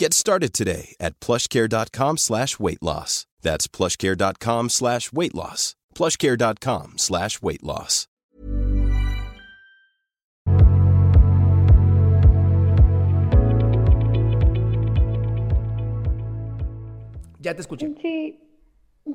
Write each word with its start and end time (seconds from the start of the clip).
Get 0.00 0.14
started 0.14 0.54
today 0.54 0.96
at 0.98 1.20
plushcare.com 1.20 2.16
slash 2.16 2.58
weight 2.58 2.82
loss. 2.82 3.26
That's 3.42 3.68
plushcare.com 3.68 4.70
slash 4.70 5.12
weight 5.12 5.34
loss. 5.34 5.74
plushcare.com 5.94 6.96
slash 6.96 7.42
weight 7.42 7.62
loss. 7.62 8.06
Ya 17.42 17.52
te 17.52 17.60
escuché. 17.60 17.94
Sí, 18.00 18.40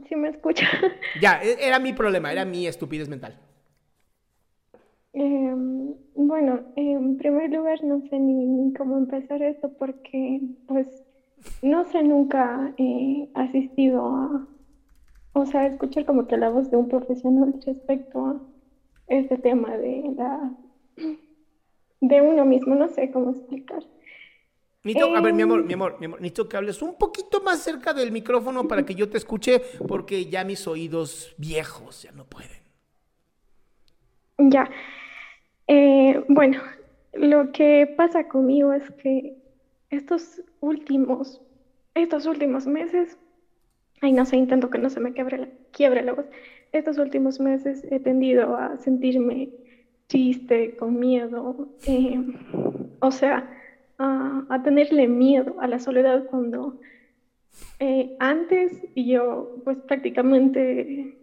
sí 0.08 0.16
me 0.16 0.30
escucha. 0.30 0.68
Ya, 1.20 1.42
era 1.42 1.80
mi 1.80 1.94
problema, 1.94 2.32
era 2.32 2.46
mi 2.46 2.68
estupidez 2.68 3.10
mental. 3.10 3.34
Em, 5.18 5.94
bueno, 6.14 6.60
en 6.76 7.18
primer 7.18 7.50
lugar 7.50 7.82
no 7.86 8.02
sé 8.10 8.20
ni, 8.20 8.34
ni 8.34 8.74
cómo 8.74 8.98
empezar 8.98 9.42
esto 9.42 9.72
porque 9.78 10.42
pues 10.68 10.88
no 11.62 11.86
sé 11.86 12.04
nunca 12.04 12.74
he 12.78 13.30
asistido 13.34 14.06
a, 14.08 14.48
o 15.32 15.46
sea, 15.46 15.68
escuchar 15.68 16.06
como 16.06 16.28
que 16.28 16.36
la 16.36 16.50
voz 16.50 16.70
de 16.70 16.76
un 16.76 16.90
profesional 16.90 17.56
respecto 17.66 18.26
a 18.26 18.42
este 19.08 19.38
tema 19.38 19.78
de 19.78 20.14
la, 20.18 20.52
de 22.02 22.22
uno 22.22 22.44
mismo, 22.46 22.76
no 22.76 22.90
sé 22.90 23.10
cómo 23.12 23.32
explicar. 23.32 23.84
Necesito, 24.84 25.16
a 25.16 25.22
ver, 25.22 25.34
mi 25.34 25.44
amor, 25.44 25.62
Em. 25.62 25.68
mi 25.68 25.74
amor, 25.74 25.96
mi 26.00 26.06
amor, 26.08 26.20
necesito 26.20 26.50
que 26.50 26.58
hables 26.58 26.82
un 26.82 26.98
poquito 26.98 27.42
más 27.42 27.60
cerca 27.60 27.94
del 27.94 28.12
micrófono 28.12 28.68
para 28.68 28.86
que 28.86 28.96
yo 28.96 29.10
te 29.10 29.18
escuche, 29.18 29.62
porque 29.88 30.26
ya 30.26 30.44
mis 30.44 30.68
oídos 30.68 31.34
viejos 31.38 32.04
ya 32.04 32.12
no 32.12 32.26
pueden. 32.26 32.66
Ya. 34.38 34.70
Eh, 35.68 36.24
bueno, 36.28 36.62
lo 37.14 37.52
que 37.52 37.88
pasa 37.98 38.28
conmigo 38.28 38.74
es 38.74 38.90
que 38.92 39.36
estos 39.90 40.42
últimos, 40.60 41.42
estos 41.96 42.26
últimos 42.26 42.68
meses, 42.68 43.18
ay, 44.02 44.12
no 44.12 44.26
sé, 44.26 44.38
intento 44.38 44.70
que 44.70 44.78
no 44.78 44.90
se 44.90 45.00
me 45.00 45.14
quiebre 45.14 45.38
la, 45.38 45.48
quiebre 45.72 46.04
la 46.04 46.14
voz. 46.14 46.26
Estos 46.72 46.98
últimos 46.98 47.40
meses 47.40 47.86
he 47.90 48.00
tendido 48.00 48.56
a 48.58 48.78
sentirme 48.78 49.50
triste, 50.08 50.76
con 50.76 51.00
miedo, 51.00 51.70
eh, 51.88 52.22
o 53.00 53.12
sea, 53.12 53.50
a, 53.98 54.62
tenerle 54.64 55.08
miedo 55.08 55.56
a 55.62 55.68
la 55.68 55.80
soledad 55.80 56.26
cuando 56.26 56.80
eh, 57.80 58.16
antes 58.20 58.86
yo 58.96 59.62
pues 59.64 59.78
prácticamente 59.78 61.18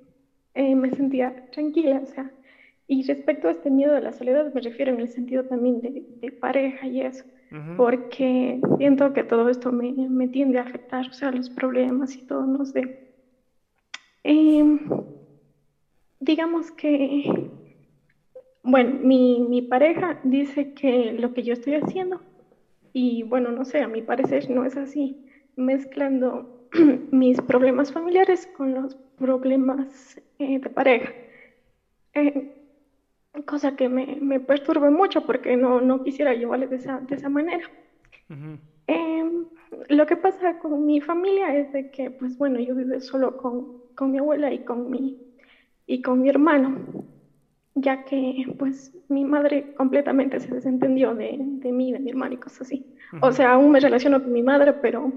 me 0.55 0.91
sentía 0.91 1.47
tranquila, 1.51 2.01
o 2.03 2.07
sea, 2.07 2.31
y 2.87 3.03
respecto 3.05 3.49
a 3.49 3.53
este 3.53 3.71
miedo 3.71 3.95
a 3.97 4.01
la 4.01 4.13
soledad 4.13 4.53
me 4.53 4.61
refiero 4.61 4.93
en 4.93 5.01
el 5.01 5.09
sentido 5.11 5.45
también 5.45 5.81
de, 5.81 6.05
de 6.09 6.33
pareja 6.33 6.87
y 6.89 7.01
eso, 7.03 7.25
porque 7.75 8.61
siento 8.79 9.13
que 9.13 9.25
todo 9.25 9.49
esto 9.49 9.73
me, 9.73 9.93
me 10.09 10.29
tiende 10.29 10.59
a 10.59 10.63
afectar, 10.63 11.09
o 11.09 11.13
sea, 11.13 11.31
los 11.33 11.51
problemas 11.51 12.17
y 12.19 12.23
todo, 12.25 12.47
no 12.47 12.65
sé. 12.67 12.83
Em, 14.25 14.79
digamos 16.21 16.71
que, 16.73 17.51
bueno, 18.63 18.93
mi, 19.01 19.41
mi 19.41 19.63
pareja 19.63 20.19
dice 20.23 20.71
que 20.75 21.13
lo 21.13 21.33
que 21.33 21.43
yo 21.43 21.53
estoy 21.53 21.75
haciendo, 21.75 22.23
y 22.93 23.23
bueno, 23.25 23.53
no 23.53 23.65
sé, 23.65 23.81
a 23.83 23.89
mi 23.89 24.03
parecer 24.03 24.51
no 24.51 24.65
es 24.65 24.77
así, 24.77 25.19
mezclando 25.57 26.49
mis 27.11 27.41
problemas 27.43 27.93
familiares 27.93 28.47
con 28.49 28.75
los 28.75 28.97
problemas 29.17 30.21
eh, 30.39 30.61
de 30.61 30.71
pareja. 30.71 31.17
Eh, 32.15 32.33
cosa 33.47 33.73
que 33.73 33.89
me, 33.89 34.19
me 34.21 34.41
perturba 34.41 34.91
mucho 34.91 35.23
porque 35.23 35.57
no, 35.57 35.81
no 35.81 36.01
quisiera 36.01 36.35
llevarle 36.35 36.67
de 36.69 36.77
esa, 36.77 37.01
de 37.03 37.15
esa 37.17 37.29
manera. 37.29 37.65
Em, 38.87 39.47
lo 39.89 40.07
que 40.07 40.17
pasa 40.17 40.55
con 40.55 40.85
mi 40.85 41.01
familia 41.01 41.55
es 41.57 41.71
de 41.73 41.85
que, 41.87 42.11
pues 42.11 42.37
bueno, 42.37 42.61
yo 42.61 42.75
vivo 42.75 43.01
solo 43.01 43.33
con, 43.37 43.69
con 43.95 44.11
mi 44.11 44.19
abuela 44.19 44.53
y 44.53 44.61
con 44.61 44.91
mi, 44.91 45.17
y 45.87 46.01
con 46.01 46.23
mi 46.23 46.29
hermano, 46.31 46.75
ya 47.75 47.99
que 47.99 48.45
pues 48.59 48.91
mi 49.09 49.25
madre 49.25 49.69
completamente 49.75 50.41
se 50.41 50.55
desentendió 50.55 51.15
de, 51.15 51.37
de 51.41 51.73
mí, 51.73 51.93
de 51.93 52.01
mi 52.01 52.11
hermano 52.11 52.35
y 52.35 52.39
cosas 52.39 52.63
así. 52.63 52.85
O 53.21 53.33
sea, 53.33 53.53
aún 53.55 53.71
me 53.73 53.81
relaciono 53.81 54.23
con 54.23 54.33
mi 54.33 54.43
madre, 54.43 54.75
pero 54.75 55.13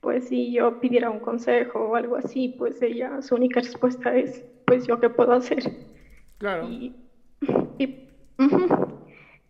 pues 0.00 0.26
si 0.26 0.52
yo 0.52 0.72
pidiera 0.74 1.10
un 1.10 1.20
consejo 1.20 1.80
o 1.90 1.96
algo 1.96 2.16
así, 2.16 2.50
pues 2.50 2.80
ella, 2.82 3.22
su 3.22 3.34
única 3.36 3.60
respuesta 3.60 4.16
es, 4.16 4.44
pues 4.64 4.86
yo 4.86 4.98
qué 4.98 5.10
puedo 5.10 5.32
hacer. 5.32 5.62
Claro. 6.38 6.66
Y, 6.68 6.94
y. 7.78 8.06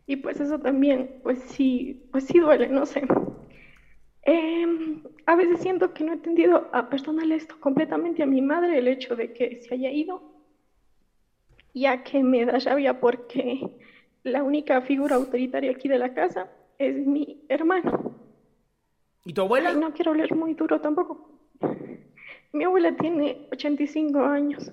Y, 0.06 0.16
pues 0.16 0.40
eso 0.40 0.60
también, 0.60 1.20
pues 1.24 1.40
sí, 1.40 2.06
pues 2.12 2.24
sí 2.24 2.38
duele, 2.38 2.68
no 2.68 2.86
sé. 2.86 3.02
Em, 4.22 5.02
a 5.26 5.34
veces 5.34 5.60
siento 5.60 5.92
que 5.92 6.04
no 6.04 6.12
he 6.12 6.14
entendido 6.14 6.68
a 6.72 6.88
perdonarle 6.88 7.34
esto 7.34 7.58
completamente 7.58 8.22
a 8.22 8.26
mi 8.26 8.40
madre, 8.40 8.78
el 8.78 8.88
hecho 8.88 9.16
de 9.16 9.32
que 9.32 9.60
se 9.62 9.74
haya 9.74 9.90
ido, 9.90 10.22
ya 11.74 12.04
que 12.04 12.22
me 12.22 12.44
da 12.44 12.58
rabia 12.58 13.00
porque 13.00 13.68
la 14.22 14.42
única 14.42 14.80
figura 14.80 15.16
autoritaria 15.16 15.72
aquí 15.72 15.88
de 15.88 15.98
la 15.98 16.14
casa 16.14 16.50
es 16.78 17.06
mi 17.06 17.44
hermano. 17.48 18.14
¿Y 19.24 19.32
tu 19.32 19.42
abuela? 19.42 19.70
Ay, 19.70 19.76
no 19.76 19.92
quiero 19.92 20.12
hablar 20.12 20.34
muy 20.36 20.54
duro 20.54 20.80
tampoco. 20.80 21.30
Mi 22.52 22.64
abuela 22.64 22.96
tiene 22.96 23.48
85 23.52 24.20
años. 24.20 24.72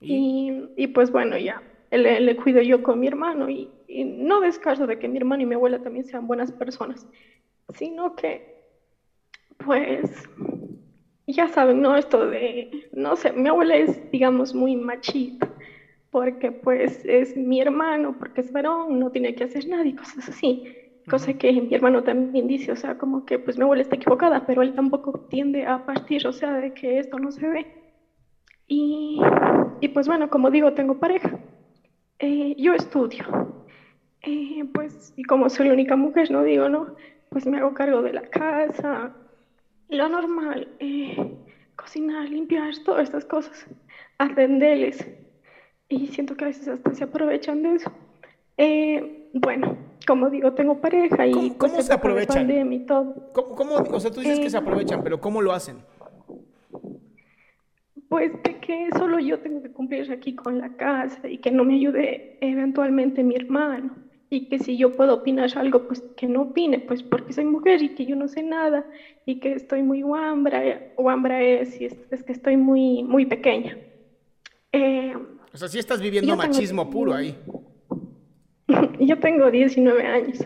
Y, 0.00 0.70
y 0.76 0.86
pues 0.88 1.10
bueno, 1.10 1.36
ya 1.38 1.62
le, 1.90 2.20
le 2.20 2.36
cuido 2.36 2.60
yo 2.62 2.82
con 2.82 2.98
mi 3.00 3.06
hermano 3.08 3.48
y, 3.50 3.72
y 3.86 4.04
no 4.04 4.40
descarto 4.40 4.86
de 4.86 4.96
que 4.98 5.08
mi 5.08 5.18
hermano 5.18 5.42
y 5.42 5.46
mi 5.46 5.54
abuela 5.54 5.78
también 5.78 6.04
sean 6.04 6.26
buenas 6.26 6.52
personas, 6.52 7.06
sino 7.76 8.14
que, 8.14 8.42
pues, 9.58 10.10
ya 11.26 11.48
saben, 11.48 11.80
¿no? 11.82 11.96
Esto 11.96 12.26
de, 12.28 12.68
no 12.92 13.16
sé, 13.16 13.32
mi 13.32 13.48
abuela 13.48 13.76
es, 13.76 14.00
digamos, 14.10 14.54
muy 14.54 14.76
machista, 14.76 15.52
porque 16.10 16.52
pues 16.52 17.04
es 17.04 17.36
mi 17.36 17.60
hermano, 17.60 18.14
porque 18.14 18.40
es 18.42 18.52
varón, 18.52 18.98
no 18.98 19.10
tiene 19.10 19.34
que 19.34 19.44
hacer 19.44 19.66
nada 19.68 19.86
y 19.86 19.94
cosas 19.94 20.28
así. 20.28 20.62
Cosa 21.08 21.34
que 21.34 21.52
mi 21.62 21.74
hermano 21.74 22.02
también 22.02 22.46
dice, 22.48 22.72
o 22.72 22.76
sea, 22.76 22.94
como 22.96 23.22
que 23.24 23.38
pues 23.38 23.58
mi 23.58 23.64
abuela 23.64 23.82
está 23.82 23.96
equivocada, 23.96 24.40
pero 24.42 24.62
él 24.62 24.74
tampoco 24.74 25.20
tiende 25.28 25.66
a 25.66 25.78
partir, 25.80 26.26
o 26.26 26.32
sea, 26.32 26.54
de 26.54 26.72
que 26.72 26.98
esto 27.00 27.18
no 27.18 27.32
se 27.32 27.46
ve. 27.48 27.68
Y, 28.68 29.20
y 29.80 29.88
pues 29.88 30.06
bueno, 30.08 30.28
como 30.28 30.50
digo, 30.50 30.72
tengo 30.72 30.94
pareja. 30.96 31.40
Eh, 32.18 32.54
yo 32.58 32.74
estudio. 32.74 33.64
Eh, 34.22 34.64
pues, 34.72 35.12
y 35.16 35.22
como 35.24 35.48
soy 35.48 35.68
la 35.68 35.74
única 35.74 35.96
mujer, 35.96 36.30
no 36.30 36.42
digo, 36.42 36.68
¿no? 36.68 36.94
Pues 37.28 37.46
me 37.46 37.58
hago 37.58 37.74
cargo 37.74 38.02
de 38.02 38.12
la 38.12 38.22
casa, 38.22 39.12
lo 39.88 40.08
normal, 40.08 40.68
eh, 40.80 41.36
cocinar, 41.76 42.28
limpiar, 42.28 42.72
todas 42.84 43.04
estas 43.04 43.24
cosas, 43.24 43.66
atenderles. 44.18 45.06
Y 45.88 46.08
siento 46.08 46.36
que 46.36 46.44
a 46.44 46.48
veces 46.48 46.66
hasta 46.68 46.94
se 46.94 47.04
aprovechan 47.04 47.62
de 47.62 47.74
eso. 47.74 47.92
Eh, 48.56 49.28
bueno, 49.34 49.76
como 50.06 50.30
digo, 50.30 50.52
tengo 50.54 50.80
pareja 50.80 51.26
y 51.26 51.32
¿Cómo, 51.32 51.48
pues, 51.58 51.70
cómo 51.72 51.82
se 51.82 51.92
aprovechan? 51.92 52.36
pandemia 52.46 52.78
y 52.78 52.86
todo. 52.86 53.32
¿Cómo, 53.32 53.54
cómo- 53.54 53.74
o 53.76 54.00
sea, 54.00 54.10
tú 54.10 54.20
dices 54.20 54.40
que 54.40 54.50
se 54.50 54.56
Eh, 54.56 54.60
aprovechan, 54.60 55.02
pero 55.04 55.20
¿cómo 55.20 55.42
lo 55.42 55.52
hacen? 55.52 55.76
Pues 58.16 58.32
de 58.44 58.56
que 58.60 58.88
solo 58.96 59.18
yo 59.18 59.40
tengo 59.40 59.62
que 59.62 59.70
cumplir 59.70 60.10
aquí 60.10 60.34
con 60.34 60.58
la 60.58 60.74
casa 60.74 61.28
y 61.28 61.36
que 61.36 61.50
no 61.50 61.66
me 61.66 61.74
ayude 61.74 62.38
eventualmente 62.40 63.22
mi 63.22 63.34
hermano 63.36 63.94
y 64.30 64.48
que 64.48 64.58
si 64.58 64.78
yo 64.78 64.96
puedo 64.96 65.16
opinar 65.16 65.50
algo, 65.54 65.86
pues 65.86 66.02
que 66.16 66.26
no 66.26 66.44
opine, 66.44 66.78
pues 66.78 67.02
porque 67.02 67.34
soy 67.34 67.44
mujer 67.44 67.82
y 67.82 67.90
que 67.90 68.06
yo 68.06 68.16
no 68.16 68.26
sé 68.26 68.42
nada 68.42 68.86
y 69.26 69.38
que 69.38 69.52
estoy 69.52 69.82
muy 69.82 70.00
guambra, 70.00 70.62
guambra 70.96 71.42
es, 71.42 71.78
y 71.78 71.84
es, 71.84 71.96
es 72.10 72.22
que 72.22 72.32
estoy 72.32 72.56
muy, 72.56 73.02
muy 73.02 73.26
pequeña. 73.26 73.76
Eh, 74.72 75.14
o 75.52 75.56
sea, 75.58 75.68
sí 75.68 75.78
estás 75.78 76.00
viviendo 76.00 76.34
machismo 76.36 76.88
puro 76.88 77.12
ahí. 77.12 77.36
yo 78.98 79.18
tengo 79.18 79.50
19 79.50 80.06
años. 80.06 80.38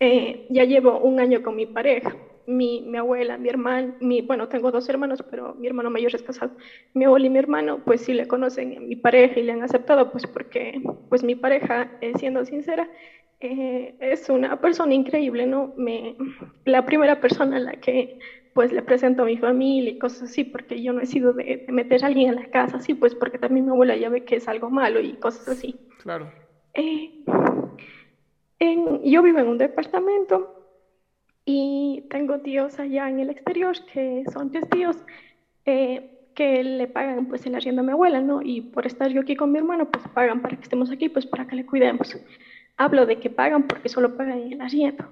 Eh, 0.00 0.48
ya 0.50 0.64
llevo 0.64 0.98
un 0.98 1.20
año 1.20 1.40
con 1.44 1.54
mi 1.54 1.66
pareja 1.66 2.16
mi, 2.46 2.82
mi, 2.82 2.98
abuela, 2.98 3.36
mi 3.38 3.48
hermano, 3.48 3.94
mi, 4.00 4.22
bueno, 4.22 4.48
tengo 4.48 4.70
dos 4.70 4.88
hermanos, 4.88 5.22
pero 5.28 5.54
mi 5.54 5.66
hermano 5.66 5.90
mayor 5.90 6.14
es 6.14 6.22
casado. 6.22 6.52
Mi 6.94 7.04
abuela 7.04 7.26
y 7.26 7.30
mi 7.30 7.38
hermano, 7.38 7.80
pues 7.80 8.02
sí 8.02 8.14
le 8.14 8.26
conocen 8.26 8.76
a 8.76 8.80
mi 8.80 8.96
pareja 8.96 9.38
y 9.38 9.42
le 9.42 9.52
han 9.52 9.62
aceptado, 9.62 10.10
pues 10.10 10.26
porque, 10.26 10.80
pues 11.08 11.22
mi 11.22 11.34
pareja, 11.34 11.88
eh, 12.00 12.12
siendo 12.18 12.44
sincera, 12.44 12.88
eh, 13.40 13.94
es 13.98 14.28
una 14.28 14.56
persona 14.56 14.94
increíble, 14.94 15.46
¿no? 15.46 15.72
Me, 15.76 16.14
la 16.64 16.82
primera 16.82 17.16
persona 17.16 17.56
a 17.56 17.60
la 17.60 17.72
que, 17.72 18.16
pues, 18.52 18.72
le 18.72 18.82
presento 18.82 19.22
a 19.22 19.26
mi 19.26 19.36
familia 19.36 19.90
y 19.90 19.94
cosas 19.94 20.30
así, 20.30 20.44
porque 20.44 20.82
yo 20.82 20.92
no 20.92 21.00
he 21.00 21.06
sido 21.06 21.32
de, 21.32 21.60
meter 21.66 22.04
a 22.04 22.06
alguien 22.06 22.30
en 22.30 22.36
la 22.36 22.46
casa, 22.46 22.78
así, 22.78 22.94
pues, 22.94 23.14
porque 23.14 23.38
también 23.38 23.66
mi 23.66 23.72
abuela 23.72 23.96
ya 23.96 24.08
ve 24.08 24.22
que 24.22 24.36
es 24.36 24.48
algo 24.48 24.70
malo 24.70 25.00
y 25.00 25.16
cosas 25.16 25.48
así. 25.48 25.76
Claro. 25.98 26.32
Eh, 26.74 27.10
en, 28.58 29.02
yo 29.02 29.22
vivo 29.22 29.38
en 29.38 29.48
un 29.48 29.58
departamento 29.58 30.50
y 31.46 32.04
tengo 32.10 32.40
tíos 32.40 32.78
allá 32.80 33.08
en 33.08 33.20
el 33.20 33.30
exterior 33.30 33.76
que 33.92 34.24
son 34.32 34.50
tres 34.50 34.68
tíos 34.68 34.96
eh, 35.64 36.10
que 36.34 36.62
le 36.62 36.88
pagan 36.88 37.26
pues 37.26 37.46
el 37.46 37.54
arriendo 37.54 37.80
a 37.80 37.84
mi 37.84 37.92
abuela, 37.92 38.20
¿no? 38.20 38.42
Y 38.42 38.60
por 38.60 38.84
estar 38.84 39.10
yo 39.10 39.22
aquí 39.22 39.36
con 39.36 39.52
mi 39.52 39.58
hermano, 39.58 39.88
pues 39.90 40.06
pagan 40.08 40.42
para 40.42 40.56
que 40.56 40.64
estemos 40.64 40.90
aquí, 40.90 41.08
pues 41.08 41.24
para 41.24 41.46
que 41.46 41.56
le 41.56 41.64
cuidemos. 41.64 42.14
Hablo 42.76 43.06
de 43.06 43.18
que 43.20 43.30
pagan 43.30 43.66
porque 43.68 43.88
solo 43.88 44.16
pagan 44.16 44.52
el 44.52 44.60
arriendo, 44.60 45.06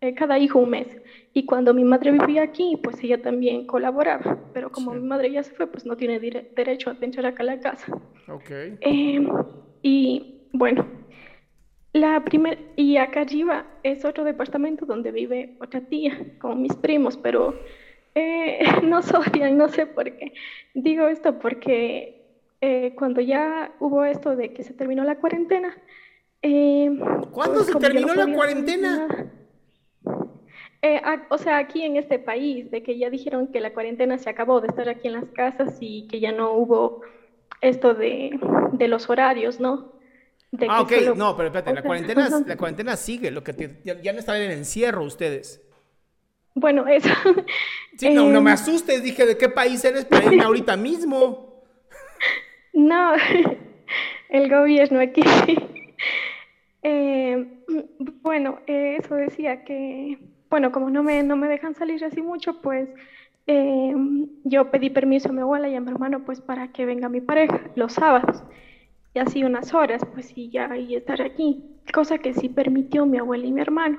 eh, 0.00 0.14
cada 0.14 0.38
hijo 0.38 0.60
un 0.60 0.70
mes. 0.70 0.86
Y 1.32 1.46
cuando 1.46 1.74
mi 1.74 1.84
madre 1.84 2.12
vivía 2.12 2.42
aquí, 2.42 2.78
pues 2.82 3.02
ella 3.02 3.20
también 3.20 3.66
colaboraba, 3.66 4.38
pero 4.52 4.70
como 4.70 4.92
mi 4.92 5.00
madre 5.00 5.32
ya 5.32 5.42
se 5.42 5.52
fue, 5.54 5.66
pues 5.66 5.84
no 5.84 5.96
tiene 5.96 6.20
derecho 6.20 6.90
a 6.90 6.96
entrar 7.00 7.26
acá 7.26 7.42
a 7.42 7.46
la 7.46 7.60
casa. 7.60 7.92
Ok. 8.28 8.50
Eh, 8.50 9.26
y 9.82 10.42
bueno, 10.52 10.86
la 11.92 12.24
primera, 12.24 12.60
y 12.76 12.96
acá 12.96 13.22
arriba 13.22 13.66
es 13.82 14.04
otro 14.04 14.24
departamento 14.24 14.86
donde 14.86 15.10
vive 15.10 15.56
otra 15.60 15.80
tía 15.80 16.18
con 16.38 16.62
mis 16.62 16.76
primos, 16.76 17.16
pero 17.16 17.58
eh, 18.14 18.60
no 18.82 18.98
odian, 19.00 19.56
no 19.56 19.68
sé 19.68 19.86
por 19.86 20.04
qué. 20.16 20.32
Digo 20.74 21.08
esto 21.08 21.38
porque 21.38 22.18
eh, 22.60 22.94
cuando 22.96 23.20
ya 23.20 23.72
hubo 23.78 24.04
esto 24.04 24.34
de 24.36 24.52
que 24.52 24.64
se 24.64 24.74
terminó 24.74 25.04
la 25.04 25.16
cuarentena. 25.16 25.76
Eh, 26.42 26.90
¿Cuándo 27.32 27.62
se 27.62 27.74
terminó 27.76 28.14
la 28.14 28.32
cuarentena? 28.32 29.32
Eh, 30.82 31.00
o 31.30 31.38
sea, 31.38 31.58
aquí 31.58 31.82
en 31.82 31.96
este 31.96 32.18
país, 32.18 32.70
de 32.70 32.82
que 32.82 32.98
ya 32.98 33.10
dijeron 33.10 33.48
que 33.48 33.60
la 33.60 33.72
cuarentena 33.72 34.18
se 34.18 34.30
acabó 34.30 34.60
de 34.60 34.68
estar 34.68 34.88
aquí 34.88 35.08
en 35.08 35.14
las 35.14 35.24
casas 35.26 35.76
y 35.80 36.06
que 36.06 36.20
ya 36.20 36.30
no 36.32 36.52
hubo 36.52 37.02
esto 37.60 37.94
de, 37.94 38.38
de 38.72 38.88
los 38.88 39.10
horarios, 39.10 39.58
¿no? 39.58 39.97
Ah, 40.68 40.82
ok, 40.82 40.92
no, 41.16 41.36
pero 41.36 41.48
espérate, 41.48 41.74
la, 41.74 41.82
cuarentena, 41.82 42.28
la 42.46 42.56
cuarentena 42.56 42.96
sigue, 42.96 43.30
lo 43.30 43.42
que 43.42 43.80
ya, 43.84 44.12
no 44.12 44.18
están 44.18 44.40
en 44.40 44.50
encierro 44.50 45.04
ustedes. 45.04 45.62
Bueno, 46.54 46.86
eso. 46.88 47.10
Sí, 47.96 48.10
no, 48.10 48.28
no 48.28 48.40
me 48.40 48.50
em, 48.50 48.54
asustes, 48.54 49.02
dije, 49.02 49.26
¿de 49.26 49.36
qué 49.36 49.48
país 49.48 49.84
eres 49.84 50.04
para 50.04 50.24
irme 50.24 50.42
ahorita 50.44 50.76
mismo? 50.76 51.64
No, 52.72 53.12
el 54.28 54.50
gobierno 54.50 55.00
aquí. 55.00 55.22
Em, 56.82 57.60
bueno, 58.22 58.60
eso 58.66 59.14
decía 59.16 59.64
que, 59.64 60.18
bueno, 60.48 60.72
como 60.72 60.90
no 60.90 61.02
me, 61.02 61.22
no 61.22 61.36
me 61.36 61.48
dejan 61.48 61.74
salir 61.74 62.04
así 62.04 62.22
mucho, 62.22 62.60
pues 62.60 62.88
em, 63.46 64.28
yo 64.44 64.70
pedí 64.70 64.90
permiso 64.90 65.28
a 65.28 65.32
mi 65.32 65.40
abuela 65.40 65.68
y 65.68 65.74
a 65.74 65.80
mi 65.80 65.90
hermano, 65.90 66.24
pues 66.24 66.40
para 66.40 66.72
que 66.72 66.86
venga 66.86 67.08
mi 67.08 67.20
pareja 67.20 67.60
los 67.74 67.92
sábados 67.92 68.42
y 69.18 69.20
así 69.20 69.42
unas 69.42 69.74
horas, 69.74 70.00
pues 70.14 70.26
sí, 70.26 70.48
ya 70.48 70.76
y 70.76 70.94
estar 70.94 71.20
aquí, 71.20 71.64
cosa 71.92 72.18
que 72.18 72.34
sí 72.34 72.48
permitió 72.48 73.04
mi 73.04 73.18
abuela 73.18 73.46
y 73.46 73.50
mi 73.50 73.60
hermano. 73.60 73.98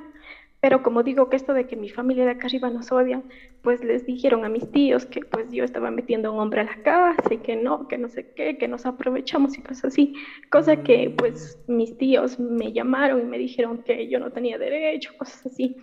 Pero 0.61 0.81
como 0.81 1.03
digo 1.03 1.29
que 1.29 1.35
esto 1.35 1.53
de 1.53 1.67
que 1.67 1.75
mi 1.75 1.89
familia 1.89 2.23
de 2.23 2.31
acá 2.31 2.47
arriba 2.47 2.69
nos 2.69 2.89
odian, 2.93 3.25
pues 3.61 3.83
les 3.83 4.05
dijeron 4.05 4.45
a 4.45 4.49
mis 4.49 4.71
tíos 4.71 5.05
que 5.05 5.19
pues 5.19 5.51
yo 5.51 5.65
estaba 5.65 5.91
metiendo 5.91 6.31
un 6.31 6.39
hombre 6.39 6.61
a 6.61 6.63
la 6.63 6.83
casa 6.83 7.33
y 7.33 7.39
que 7.39 7.57
no, 7.57 7.89
que 7.89 7.97
no 7.97 8.07
sé 8.07 8.31
qué, 8.33 8.57
que 8.57 8.69
nos 8.69 8.85
aprovechamos 8.85 9.57
y 9.57 9.61
cosas 9.61 9.85
así. 9.91 10.13
Cosa 10.49 10.83
que 10.83 11.13
pues 11.17 11.61
mis 11.67 11.97
tíos 11.97 12.39
me 12.39 12.71
llamaron 12.71 13.19
y 13.19 13.25
me 13.25 13.37
dijeron 13.37 13.83
que 13.83 14.07
yo 14.07 14.19
no 14.19 14.31
tenía 14.31 14.57
derecho, 14.57 15.11
cosas 15.17 15.47
así, 15.47 15.75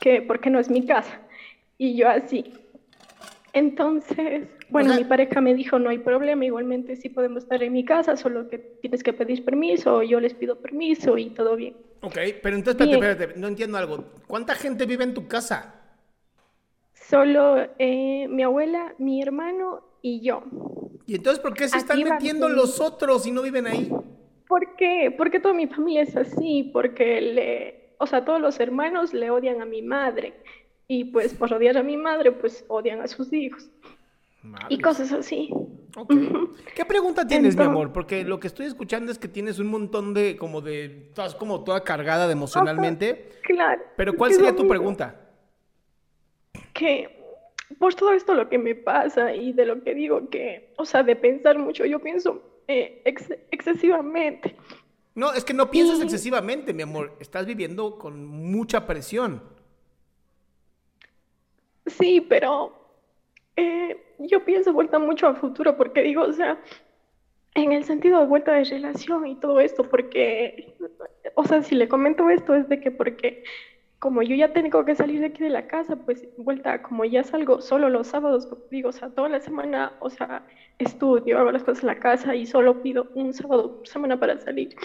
que 0.00 0.22
porque 0.22 0.48
no 0.48 0.58
es 0.58 0.70
mi 0.70 0.86
casa. 0.86 1.20
Y 1.76 1.94
yo 1.94 2.08
así, 2.08 2.54
entonces, 3.52 4.48
bueno, 4.70 4.94
mi 4.94 5.04
pareja 5.04 5.40
me 5.40 5.54
dijo, 5.54 5.78
no 5.78 5.90
hay 5.90 5.98
problema, 5.98 6.44
igualmente 6.44 6.96
sí 6.96 7.08
podemos 7.08 7.44
estar 7.44 7.62
en 7.62 7.72
mi 7.72 7.84
casa, 7.84 8.16
solo 8.16 8.48
que 8.48 8.58
tienes 8.58 9.02
que 9.02 9.12
pedir 9.12 9.44
permiso, 9.44 10.02
yo 10.02 10.20
les 10.20 10.34
pido 10.34 10.60
permiso 10.60 11.16
y 11.18 11.30
todo 11.30 11.56
bien. 11.56 11.76
Ok, 12.02 12.16
pero 12.42 12.56
entonces, 12.56 12.80
espérate, 12.86 13.10
espérate, 13.10 13.40
no 13.40 13.48
entiendo 13.48 13.78
algo. 13.78 14.04
¿Cuánta 14.26 14.54
gente 14.54 14.86
vive 14.86 15.04
en 15.04 15.14
tu 15.14 15.26
casa? 15.26 15.74
Solo 16.94 17.56
eh, 17.78 18.28
mi 18.28 18.42
abuela, 18.42 18.94
mi 18.98 19.22
hermano 19.22 19.82
y 20.02 20.20
yo. 20.20 20.44
¿Y 21.06 21.14
entonces 21.14 21.42
por 21.42 21.54
qué 21.54 21.68
se 21.68 21.78
están 21.78 22.02
metiendo 22.02 22.48
los 22.48 22.80
otros 22.80 23.26
y 23.26 23.30
no 23.30 23.42
viven 23.42 23.66
ahí? 23.66 23.90
¿Por 24.46 24.76
qué? 24.76 25.12
Porque 25.16 25.40
toda 25.40 25.54
mi 25.54 25.66
familia 25.66 26.02
es 26.02 26.16
así, 26.16 26.70
porque 26.72 27.20
le, 27.20 27.94
o 27.98 28.06
sea, 28.06 28.24
todos 28.24 28.40
los 28.40 28.60
hermanos 28.60 29.14
le 29.14 29.30
odian 29.30 29.62
a 29.62 29.64
mi 29.64 29.82
madre 29.82 30.34
y 30.86 31.04
pues 31.04 31.34
por 31.34 31.52
odiar 31.52 31.76
a 31.78 31.82
mi 31.82 31.96
madre, 31.96 32.32
pues 32.32 32.64
odian 32.68 33.00
a 33.00 33.08
sus 33.08 33.32
hijos. 33.32 33.70
Y 34.68 34.80
cosas 34.80 35.12
así. 35.12 35.50
¿Qué 36.74 36.84
pregunta 36.84 37.26
tienes, 37.26 37.56
mi 37.56 37.64
amor? 37.64 37.92
Porque 37.92 38.24
lo 38.24 38.38
que 38.38 38.46
estoy 38.46 38.66
escuchando 38.66 39.10
es 39.10 39.18
que 39.18 39.28
tienes 39.28 39.58
un 39.58 39.66
montón 39.66 40.14
de, 40.14 40.36
como 40.36 40.60
de, 40.60 41.08
estás 41.08 41.34
como 41.34 41.64
toda 41.64 41.82
cargada 41.82 42.26
de 42.26 42.32
emocionalmente. 42.32 43.30
claro. 43.42 43.82
Pero 43.96 44.14
¿cuál 44.14 44.32
sería 44.32 44.54
tu 44.54 44.68
pregunta? 44.68 45.20
Que 46.72 47.18
por 47.78 47.94
todo 47.94 48.12
esto 48.12 48.34
lo 48.34 48.48
que 48.48 48.58
me 48.58 48.74
pasa 48.74 49.34
y 49.34 49.52
de 49.52 49.66
lo 49.66 49.82
que 49.82 49.94
digo 49.94 50.28
que, 50.30 50.72
o 50.76 50.84
sea, 50.84 51.02
de 51.02 51.16
pensar 51.16 51.58
mucho, 51.58 51.84
yo 51.84 51.98
pienso 51.98 52.62
eh, 52.68 53.02
excesivamente. 53.04 54.56
No, 55.14 55.32
es 55.32 55.44
que 55.44 55.52
no 55.52 55.70
piensas 55.70 56.00
excesivamente, 56.00 56.72
mi 56.72 56.82
amor. 56.82 57.16
Estás 57.18 57.44
viviendo 57.44 57.98
con 57.98 58.24
mucha 58.24 58.86
presión. 58.86 59.42
Sí, 61.86 62.20
pero 62.20 62.77
eh, 63.58 63.96
yo 64.20 64.44
pienso 64.44 64.72
vuelta 64.72 65.00
mucho 65.00 65.26
al 65.26 65.36
futuro 65.36 65.76
porque 65.76 66.02
digo, 66.02 66.22
o 66.22 66.32
sea, 66.32 66.60
en 67.54 67.72
el 67.72 67.84
sentido 67.84 68.20
de 68.20 68.26
vuelta 68.26 68.52
de 68.52 68.62
relación 68.62 69.26
y 69.26 69.34
todo 69.34 69.58
esto, 69.58 69.82
porque, 69.82 70.74
o 71.34 71.44
sea, 71.44 71.62
si 71.64 71.74
le 71.74 71.88
comento 71.88 72.30
esto 72.30 72.54
es 72.54 72.68
de 72.68 72.78
que 72.78 72.92
porque 72.92 73.42
como 73.98 74.22
yo 74.22 74.36
ya 74.36 74.52
tengo 74.52 74.84
que 74.84 74.94
salir 74.94 75.18
de 75.18 75.26
aquí 75.26 75.42
de 75.42 75.50
la 75.50 75.66
casa, 75.66 75.96
pues 75.96 76.24
vuelta, 76.36 76.82
como 76.82 77.04
ya 77.04 77.24
salgo 77.24 77.60
solo 77.60 77.88
los 77.88 78.06
sábados, 78.06 78.48
digo, 78.70 78.90
o 78.90 78.92
sea, 78.92 79.10
toda 79.10 79.28
la 79.28 79.40
semana, 79.40 79.92
o 79.98 80.08
sea, 80.08 80.46
estudio, 80.78 81.36
hago 81.36 81.50
las 81.50 81.64
cosas 81.64 81.82
en 81.82 81.88
la 81.88 81.98
casa 81.98 82.36
y 82.36 82.46
solo 82.46 82.80
pido 82.80 83.08
un 83.16 83.34
sábado 83.34 83.78
por 83.78 83.88
semana 83.88 84.20
para 84.20 84.38
salir. 84.38 84.76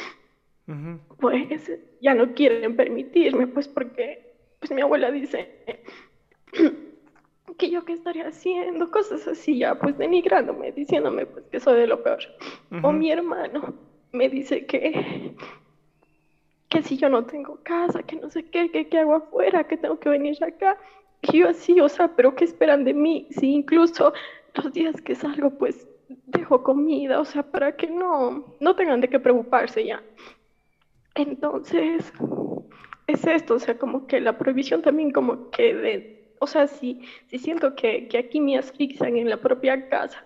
Pues 1.20 1.72
ya 2.02 2.16
no 2.16 2.34
quieren 2.34 2.76
permitirme, 2.76 3.46
pues 3.46 3.68
porque 3.68 4.34
pues 4.58 4.72
mi 4.72 4.82
abuela 4.82 5.12
dice, 5.12 5.60
que 7.58 7.70
yo 7.70 7.86
qué 7.86 7.94
estaría 7.94 8.28
haciendo, 8.28 8.90
cosas 8.90 9.28
así, 9.28 9.58
ya 9.60 9.76
pues 9.76 9.98
denigrándome, 9.98 10.72
diciéndome 10.72 11.26
pues 11.26 11.46
que 11.48 11.60
soy 11.60 11.80
de 11.80 11.88
lo 11.88 12.02
peor. 12.02 12.20
O 12.82 12.92
mi 12.92 13.12
hermano 13.12 13.74
me 14.12 14.30
dice 14.30 14.66
que, 14.66 15.36
que 16.70 16.84
si 16.84 16.98
yo 16.98 17.10
no 17.10 17.26
tengo 17.26 17.60
casa, 17.64 18.04
que 18.04 18.16
no 18.16 18.30
sé 18.30 18.46
qué, 18.46 18.70
que 18.72 18.88
qué 18.88 19.00
hago 19.00 19.16
afuera, 19.16 19.66
que 19.66 19.78
tengo 19.78 20.00
que 20.00 20.10
venir 20.10 20.42
acá. 20.44 20.78
Y 21.22 21.40
yo 21.40 21.50
así, 21.50 21.80
o 21.80 21.90
sea, 21.90 22.16
pero 22.16 22.36
¿qué 22.36 22.46
esperan 22.46 22.84
de 22.84 22.94
mí? 22.94 23.28
Si 23.32 23.54
incluso 23.54 24.14
los 24.56 24.74
días 24.74 25.02
que 25.02 25.16
salgo 25.16 25.52
pues 25.52 25.88
dejo 26.28 26.64
comida, 26.64 27.20
o 27.20 27.26
sea, 27.26 27.44
para 27.44 27.76
que 27.76 27.88
no, 27.88 28.56
no 28.60 28.76
tengan 28.76 29.02
de 29.02 29.10
qué 29.10 29.20
preocuparse 29.20 29.86
ya. 29.86 30.04
Entonces, 31.16 32.12
es 33.08 33.28
esto, 33.28 33.56
o 33.56 33.60
sea, 33.60 33.78
como 33.78 34.08
que 34.08 34.20
la 34.20 34.38
prohibición 34.38 34.82
también 34.82 35.12
como 35.12 35.50
que 35.52 35.74
de 35.74 36.23
o 36.40 36.48
sea, 36.48 36.68
si, 36.68 37.02
si 37.28 37.40
siento 37.40 37.76
que, 37.76 38.08
que, 38.08 38.18
aquí 38.18 38.40
me 38.40 38.58
asfixian 38.58 39.18
en 39.18 39.30
la 39.30 39.38
propia 39.38 39.90
casa, 39.90 40.26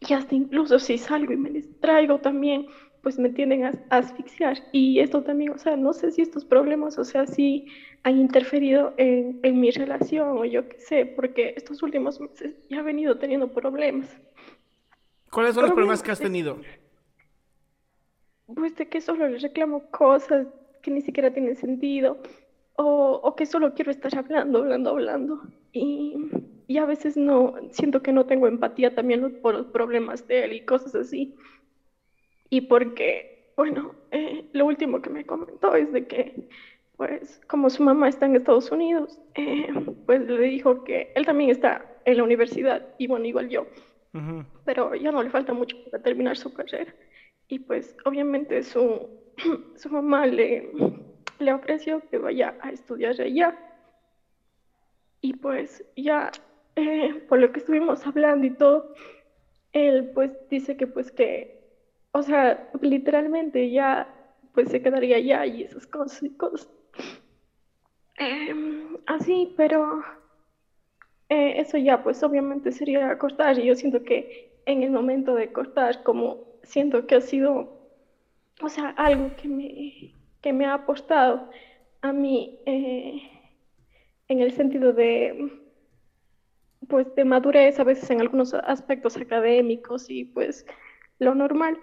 y 0.00 0.12
hasta 0.12 0.34
incluso 0.34 0.78
si 0.78 0.96
salgo 0.98 1.32
y 1.32 1.36
me 1.36 1.50
les 1.50 1.80
traigo 1.80 2.18
también, 2.18 2.66
pues 3.02 3.18
me 3.18 3.30
tienden 3.30 3.64
a, 3.64 3.72
asfixiar. 3.90 4.58
Y 4.72 5.00
esto 5.00 5.22
también, 5.22 5.52
o 5.52 5.58
sea, 5.58 5.76
no 5.76 5.92
sé 5.92 6.12
si 6.12 6.22
estos 6.22 6.44
problemas, 6.44 6.98
o 6.98 7.04
sea, 7.04 7.26
si 7.26 7.66
han 8.04 8.18
interferido 8.18 8.94
en, 8.96 9.40
en 9.42 9.60
mi 9.60 9.70
relación 9.70 10.38
o 10.38 10.44
yo 10.44 10.68
qué 10.68 10.78
sé, 10.78 11.06
porque 11.06 11.54
estos 11.56 11.82
últimos 11.82 12.20
meses 12.20 12.54
ya 12.68 12.78
he 12.78 12.82
venido 12.82 13.18
teniendo 13.18 13.52
problemas. 13.52 14.16
¿Cuáles 15.30 15.54
son 15.54 15.64
los 15.64 15.72
problemas 15.72 16.02
que 16.02 16.10
has 16.10 16.20
tenido? 16.20 16.58
Pues 18.46 18.76
de 18.76 18.88
que 18.88 19.00
solo 19.00 19.28
les 19.28 19.42
reclamo 19.42 19.90
cosas, 19.90 20.46
que 20.80 20.90
ni 20.90 21.02
siquiera 21.02 21.32
tienen 21.32 21.56
sentido 21.56 22.18
o, 22.78 23.20
o 23.24 23.34
que 23.34 23.44
solo 23.44 23.74
quiero 23.74 23.90
estar 23.90 24.16
hablando, 24.16 24.60
hablando, 24.60 24.90
hablando. 24.90 25.42
Y, 25.72 26.16
y, 26.68 26.78
a 26.78 26.84
veces 26.86 27.16
no, 27.16 27.56
siento 27.72 28.02
que 28.02 28.12
no 28.12 28.26
tengo 28.26 28.46
empatía 28.46 28.94
también 28.94 29.40
por 29.42 29.54
los 29.54 29.66
problemas 29.66 30.26
de 30.28 30.44
él 30.44 30.52
y 30.52 30.64
cosas 30.64 30.94
así. 30.94 31.34
Y 32.50 32.62
porque, 32.62 33.52
bueno, 33.56 33.96
eh, 34.12 34.48
lo 34.52 34.64
último 34.66 35.02
que 35.02 35.10
me 35.10 35.26
comentó 35.26 35.74
es 35.74 35.92
de 35.92 36.06
que, 36.06 36.48
pues, 36.96 37.40
como 37.48 37.68
su 37.68 37.82
mamá 37.82 38.08
está 38.08 38.26
en 38.26 38.36
Estados 38.36 38.70
Unidos, 38.70 39.18
eh, 39.34 39.68
pues 40.06 40.20
le 40.28 40.40
dijo 40.40 40.84
que 40.84 41.12
él 41.16 41.26
también 41.26 41.50
está 41.50 41.84
en 42.04 42.16
la 42.16 42.22
universidad 42.22 42.86
y 42.96 43.08
bueno, 43.08 43.26
igual 43.26 43.48
yo. 43.48 43.66
Pero 44.64 44.94
ya 44.94 45.12
no 45.12 45.22
le 45.22 45.30
falta 45.30 45.52
mucho 45.52 45.76
para 45.90 46.02
terminar 46.02 46.36
su 46.36 46.52
carrera. 46.52 46.92
Y 47.48 47.60
pues 47.60 47.96
obviamente 48.04 48.62
su, 48.62 49.08
su 49.76 49.90
mamá 49.90 50.26
le, 50.26 50.70
le 51.38 51.52
ofreció 51.52 52.00
que 52.08 52.18
vaya 52.18 52.56
a 52.60 52.70
estudiar 52.70 53.20
allá. 53.20 53.56
Y 55.20 55.34
pues 55.34 55.84
ya, 55.96 56.30
eh, 56.76 57.24
por 57.28 57.40
lo 57.40 57.52
que 57.52 57.60
estuvimos 57.60 58.06
hablando 58.06 58.46
y 58.46 58.50
todo, 58.50 58.94
él 59.72 60.10
pues 60.14 60.32
dice 60.48 60.76
que 60.76 60.86
pues 60.86 61.10
que, 61.10 61.60
o 62.12 62.22
sea, 62.22 62.70
literalmente 62.80 63.70
ya 63.70 64.08
pues 64.54 64.70
se 64.70 64.82
quedaría 64.82 65.16
allá 65.16 65.46
y 65.46 65.62
esas 65.62 65.86
cosas 65.86 66.22
y 66.22 66.30
cosas. 66.30 66.68
Em, 68.16 68.96
así, 69.06 69.54
pero 69.56 70.02
eh, 71.28 71.60
eso 71.60 71.78
ya 71.78 72.02
pues 72.02 72.22
obviamente 72.22 72.72
sería 72.72 73.16
cortar 73.18 73.58
y 73.58 73.66
yo 73.66 73.74
siento 73.74 74.02
que 74.02 74.60
en 74.66 74.82
el 74.82 74.90
momento 74.90 75.34
de 75.34 75.52
cortar 75.52 76.02
como 76.02 76.48
siento 76.62 77.06
que 77.06 77.16
ha 77.16 77.20
sido, 77.20 77.88
o 78.60 78.68
sea, 78.68 78.90
algo 78.90 79.30
que 79.36 79.48
me, 79.48 80.12
que 80.40 80.52
me 80.52 80.66
ha 80.66 80.74
aportado 80.74 81.50
a 82.00 82.12
mí 82.12 82.60
eh, 82.66 83.22
en 84.28 84.40
el 84.40 84.52
sentido 84.52 84.92
de, 84.92 85.52
pues, 86.88 87.14
de 87.14 87.24
madurez 87.24 87.78
a 87.80 87.84
veces 87.84 88.10
en 88.10 88.20
algunos 88.20 88.54
aspectos 88.54 89.16
académicos 89.16 90.08
y 90.08 90.24
pues 90.24 90.66
lo 91.18 91.34
normal. 91.34 91.78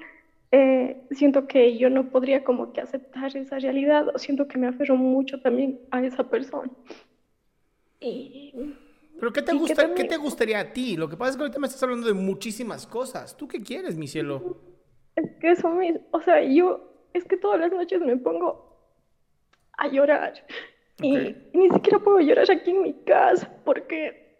Eh, 0.51 1.01
siento 1.11 1.47
que 1.47 1.77
yo 1.77 1.89
no 1.89 2.09
podría 2.11 2.43
como 2.43 2.71
que 2.71 2.79
aceptar 2.79 3.35
esa 3.35 3.59
realidad 3.59 4.07
o 4.13 4.19
siento 4.19 4.47
que 4.47 4.57
me 4.57 4.67
aferro 4.67 4.95
mucho 4.95 5.41
también 5.41 5.81
a 5.91 6.05
esa 6.05 6.29
persona. 6.29 6.71
Y, 7.99 8.53
¿Pero 9.19 9.33
qué 9.33 9.41
te, 9.41 9.53
gusta, 9.53 9.93
¿qué 9.93 10.03
te 10.03 10.17
gustaría 10.17 10.59
a 10.59 10.73
ti? 10.73 10.97
Lo 10.97 11.09
que 11.09 11.17
pasa 11.17 11.31
es 11.31 11.37
que 11.37 11.43
ahorita 11.43 11.59
me 11.59 11.67
estás 11.67 11.81
hablando 11.83 12.07
de 12.07 12.13
muchísimas 12.13 12.85
cosas. 12.85 13.35
¿Tú 13.35 13.47
qué 13.47 13.61
quieres, 13.61 13.97
mi 13.97 14.07
cielo? 14.07 14.57
Es 15.15 15.31
que 15.39 15.51
eso 15.51 15.69
mismo, 15.69 16.01
o 16.11 16.21
sea, 16.21 16.43
yo 16.43 16.94
es 17.17 17.25
que 17.25 17.37
todas 17.37 17.59
las 17.59 17.71
noches 17.71 18.01
me 18.01 18.17
pongo 18.17 18.77
a 19.77 19.87
llorar. 19.87 20.33
Y 21.01 21.35
ni 21.53 21.69
siquiera 21.71 21.99
puedo 21.99 22.19
llorar 22.19 22.49
aquí 22.49 22.71
en 22.71 22.81
mi 22.83 22.93
casa 23.03 23.51
porque, 23.65 24.39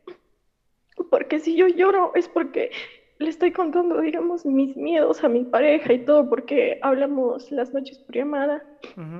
porque 1.09 1.39
si 1.39 1.55
yo 1.55 1.67
lloro 1.67 2.13
es 2.15 2.29
porque 2.29 2.71
le 3.17 3.29
estoy 3.29 3.51
contando, 3.51 4.01
digamos, 4.01 4.45
mis 4.45 4.75
miedos 4.75 5.23
a 5.23 5.29
mi 5.29 5.43
pareja 5.45 5.93
y 5.93 6.05
todo 6.05 6.29
porque 6.29 6.79
hablamos 6.81 7.51
las 7.51 7.73
noches 7.73 7.99
por 7.99 8.15
llamada. 8.15 8.63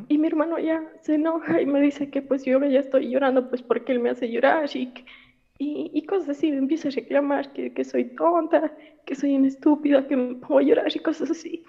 Y 0.08 0.18
mi 0.18 0.28
hermano 0.28 0.60
ya 0.60 0.84
se 1.02 1.16
enoja 1.16 1.62
y 1.62 1.66
me 1.66 1.82
dice 1.82 2.10
que 2.10 2.22
pues 2.22 2.44
yo 2.44 2.60
ya 2.66 2.80
estoy 2.80 3.10
llorando 3.10 3.50
pues 3.50 3.62
porque 3.62 3.92
él 3.92 4.00
me 4.00 4.10
hace 4.10 4.30
llorar 4.30 4.70
y, 4.74 4.94
y, 5.58 5.92
y 5.94 6.06
cosas 6.06 6.30
así, 6.30 6.52
me 6.52 6.58
empieza 6.58 6.90
a 6.90 6.92
reclamar 6.92 7.54
que, 7.54 7.74
que 7.74 7.84
soy 7.84 8.16
tonta, 8.16 8.74
que 9.06 9.16
soy 9.16 9.36
una 9.36 9.48
estúpida, 9.48 10.08
que 10.08 10.16
me 10.16 10.36
pongo 10.36 10.60
a 10.60 10.64
llorar 10.64 10.88
y 10.94 11.00
cosas 11.00 11.32
así. 11.32 11.64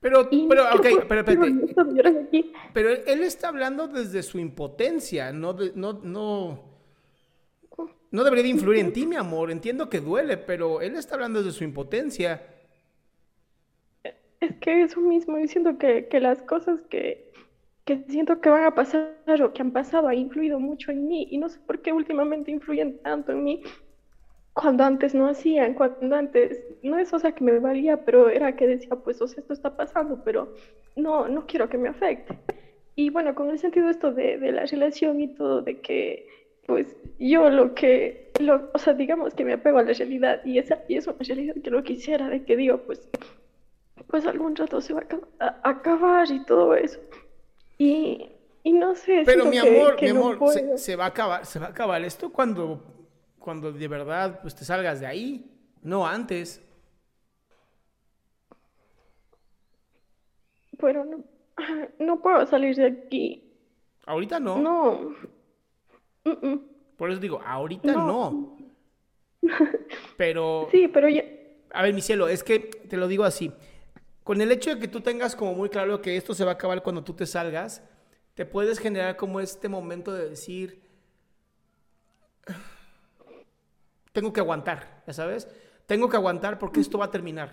Pero, 0.00 0.30
pero, 0.30 0.64
ok, 0.74 0.86
pero, 1.06 1.24
pero, 2.72 2.90
él 2.90 3.22
está 3.22 3.48
hablando 3.48 3.86
desde 3.86 4.22
su 4.22 4.38
impotencia, 4.38 5.30
no, 5.30 5.54
no, 5.74 5.92
no, 6.02 6.64
no 8.10 8.24
debería 8.24 8.44
de 8.44 8.48
influir 8.48 8.80
en 8.80 8.94
ti, 8.94 9.06
mi 9.06 9.16
amor. 9.16 9.50
Entiendo 9.50 9.90
que 9.90 10.00
duele, 10.00 10.38
pero 10.38 10.80
él 10.80 10.96
está 10.96 11.16
hablando 11.16 11.42
desde 11.42 11.58
su 11.58 11.64
impotencia. 11.64 12.42
Es 14.40 14.56
que 14.56 14.82
eso 14.82 15.00
mismo, 15.00 15.36
diciendo 15.36 15.76
que, 15.76 16.08
que 16.08 16.18
las 16.18 16.40
cosas 16.42 16.80
que, 16.88 17.30
que 17.84 18.02
siento 18.08 18.40
que 18.40 18.48
van 18.48 18.64
a 18.64 18.74
pasar 18.74 19.42
o 19.42 19.52
que 19.52 19.60
han 19.60 19.72
pasado 19.72 20.08
han 20.08 20.16
influido 20.16 20.58
mucho 20.58 20.92
en 20.92 21.08
mí 21.08 21.28
y 21.30 21.36
no 21.36 21.50
sé 21.50 21.60
por 21.66 21.82
qué 21.82 21.92
últimamente 21.92 22.50
influyen 22.50 23.02
tanto 23.02 23.32
en 23.32 23.44
mí 23.44 23.62
cuando 24.52 24.84
antes 24.84 25.14
no 25.14 25.28
hacían, 25.28 25.74
cuando 25.74 26.14
antes, 26.16 26.64
no 26.82 26.98
es 26.98 27.12
o 27.12 27.18
sea 27.18 27.32
que 27.32 27.44
me 27.44 27.58
valía, 27.58 28.04
pero 28.04 28.28
era 28.28 28.56
que 28.56 28.66
decía, 28.66 28.96
pues 28.96 29.20
o 29.22 29.28
sea, 29.28 29.40
esto 29.40 29.52
está 29.52 29.76
pasando, 29.76 30.22
pero 30.24 30.54
no, 30.96 31.28
no 31.28 31.46
quiero 31.46 31.68
que 31.68 31.78
me 31.78 31.88
afecte. 31.88 32.38
Y 32.96 33.10
bueno, 33.10 33.34
con 33.34 33.50
el 33.50 33.58
sentido 33.58 33.88
esto 33.88 34.12
de, 34.12 34.38
de 34.38 34.52
la 34.52 34.66
relación 34.66 35.20
y 35.20 35.28
todo, 35.28 35.62
de 35.62 35.80
que 35.80 36.26
pues 36.66 36.96
yo 37.18 37.50
lo 37.50 37.74
que, 37.74 38.30
lo, 38.38 38.70
o 38.72 38.78
sea, 38.78 38.92
digamos 38.92 39.34
que 39.34 39.44
me 39.44 39.54
apego 39.54 39.78
a 39.78 39.82
la 39.82 39.92
realidad 39.92 40.44
y 40.44 40.58
esa 40.58 40.82
y 40.88 40.96
es 40.96 41.06
una 41.06 41.16
realidad 41.18 41.56
que 41.62 41.70
no 41.70 41.82
quisiera, 41.82 42.28
de 42.28 42.44
que 42.44 42.56
digo, 42.56 42.78
pues, 42.78 43.08
pues 44.06 44.26
algún 44.26 44.54
rato 44.54 44.80
se 44.80 44.92
va 44.92 45.04
a, 45.40 45.60
acabar 45.64 46.30
y 46.30 46.44
todo 46.44 46.74
eso. 46.74 47.00
Y, 47.78 48.30
y 48.62 48.72
no 48.72 48.94
sé. 48.94 49.22
Pero 49.24 49.46
mi 49.46 49.58
amor, 49.58 49.96
mi 50.00 50.08
amor, 50.08 50.38
se, 50.52 50.78
se, 50.78 50.96
va 50.96 51.06
a 51.06 51.08
acabar, 51.08 51.46
se 51.46 51.58
va 51.58 51.66
a 51.66 51.70
acabar 51.70 52.04
esto 52.04 52.30
cuando 52.30 52.99
cuando 53.40 53.72
de 53.72 53.88
verdad 53.88 54.40
pues 54.40 54.54
te 54.54 54.64
salgas 54.64 55.00
de 55.00 55.06
ahí, 55.06 55.50
no 55.82 56.06
antes. 56.06 56.62
Pero 60.78 61.04
no, 61.04 61.24
no 61.98 62.22
puedo 62.22 62.46
salir 62.46 62.76
de 62.76 62.86
aquí. 62.86 63.42
¿Ahorita 64.06 64.38
no? 64.38 64.58
No. 64.58 65.14
Por 66.96 67.10
eso 67.10 67.20
digo, 67.20 67.40
ahorita 67.44 67.92
no. 67.92 68.56
Pero... 70.16 70.68
Sí, 70.72 70.88
pero 70.88 71.08
ya... 71.08 71.24
A 71.72 71.82
ver, 71.82 71.94
mi 71.94 72.00
cielo, 72.02 72.28
es 72.28 72.42
que 72.42 72.58
te 72.58 72.96
lo 72.96 73.08
digo 73.08 73.24
así. 73.24 73.52
Con 74.24 74.40
el 74.40 74.52
hecho 74.52 74.74
de 74.74 74.80
que 74.80 74.88
tú 74.88 75.00
tengas 75.00 75.34
como 75.34 75.54
muy 75.54 75.68
claro 75.68 76.02
que 76.02 76.16
esto 76.16 76.34
se 76.34 76.44
va 76.44 76.52
a 76.52 76.54
acabar 76.54 76.82
cuando 76.82 77.04
tú 77.04 77.14
te 77.14 77.26
salgas, 77.26 77.82
te 78.34 78.44
puedes 78.44 78.78
generar 78.78 79.16
como 79.16 79.40
este 79.40 79.68
momento 79.68 80.12
de 80.12 80.28
decir, 80.28 80.82
tengo 84.12 84.32
que 84.32 84.40
aguantar, 84.40 85.02
ya 85.06 85.12
sabes, 85.12 85.48
tengo 85.86 86.08
que 86.08 86.16
aguantar 86.16 86.58
porque 86.58 86.80
esto 86.80 86.98
va 86.98 87.06
a 87.06 87.10
terminar. 87.10 87.50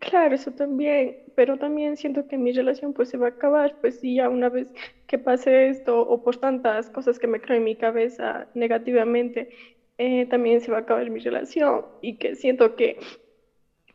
Claro, 0.00 0.34
eso 0.34 0.50
también, 0.52 1.18
pero 1.36 1.58
también 1.58 1.96
siento 1.96 2.26
que 2.26 2.36
mi 2.36 2.52
relación 2.52 2.92
pues 2.92 3.08
se 3.08 3.16
va 3.18 3.26
a 3.26 3.30
acabar, 3.30 3.76
pues 3.80 4.00
sí, 4.00 4.16
ya 4.16 4.28
una 4.28 4.48
vez 4.48 4.72
que 5.06 5.18
pase 5.18 5.68
esto 5.68 6.00
o 6.00 6.22
por 6.24 6.36
tantas 6.38 6.90
cosas 6.90 7.18
que 7.20 7.28
me 7.28 7.40
creen 7.40 7.58
en 7.60 7.64
mi 7.64 7.76
cabeza 7.76 8.48
negativamente, 8.54 9.50
eh, 9.98 10.26
también 10.26 10.60
se 10.60 10.72
va 10.72 10.78
a 10.78 10.80
acabar 10.80 11.08
mi 11.10 11.20
relación 11.20 11.86
y 12.00 12.16
que 12.18 12.34
siento 12.34 12.74
que, 12.74 12.98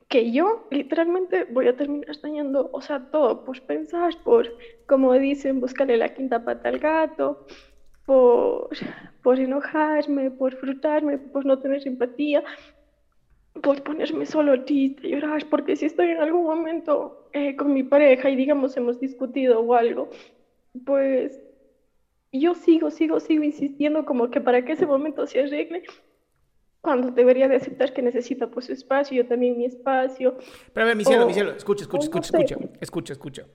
que 0.08 0.32
yo 0.32 0.68
literalmente 0.72 1.46
voy 1.46 1.68
a 1.68 1.76
terminar 1.76 2.16
dañando, 2.22 2.70
o 2.72 2.82
sea, 2.82 3.12
todo 3.12 3.44
por 3.44 3.62
pensar, 3.64 4.14
por, 4.24 4.48
como 4.88 5.14
dicen, 5.14 5.60
buscarle 5.60 5.98
la 5.98 6.14
quinta 6.14 6.46
pata 6.46 6.70
al 6.70 6.80
gato, 6.80 7.46
por, 8.08 8.70
por 9.22 9.38
enojarme, 9.38 10.32
por 10.32 10.56
frustrarme, 10.56 11.18
por 11.18 11.46
no 11.46 11.60
tener 11.60 11.82
simpatía, 11.82 12.42
por 13.62 13.84
ponerme 13.84 14.26
solo 14.26 14.64
triste, 14.64 15.10
llorar, 15.10 15.46
porque 15.50 15.76
si 15.76 15.88
estoy 15.88 16.12
en 16.12 16.22
algún 16.22 16.46
momento 16.46 17.28
eh, 17.34 17.58
con 17.58 17.74
mi 17.74 17.84
pareja 17.84 18.30
y 18.30 18.38
digamos 18.38 18.78
hemos 18.78 19.02
discutido 19.02 19.60
o 19.60 19.74
algo, 19.74 20.10
pues 20.86 21.38
yo 22.32 22.56
sigo, 22.56 22.92
sigo, 22.92 23.20
sigo 23.20 23.44
insistiendo 23.44 24.06
como 24.06 24.30
que 24.32 24.40
para 24.40 24.64
que 24.64 24.72
ese 24.72 24.86
momento 24.86 25.28
se 25.28 25.42
arregle, 25.42 25.84
cuando 26.81 27.12
debería 27.12 27.48
de 27.48 27.55
aceptar 27.55 27.93
que 27.93 28.01
necesita 28.01 28.50
pues 28.50 28.67
su 28.67 28.74
espacio, 28.74 29.17
yo 29.17 29.27
también 29.27 29.57
mi 29.57 29.65
espacio. 29.65 30.38
Pero 30.74 30.86
a 30.86 30.88
ver, 30.88 30.96
mi 30.96 31.03
cielo, 31.03 31.27
mi 31.27 31.34
cielo, 31.34 31.51
escucha, 31.51 31.84
escucha, 31.84 32.05
escucha, 32.05 32.29
escucha, 32.29 32.57
escucha, 32.79 33.13
escucha. 33.13 33.46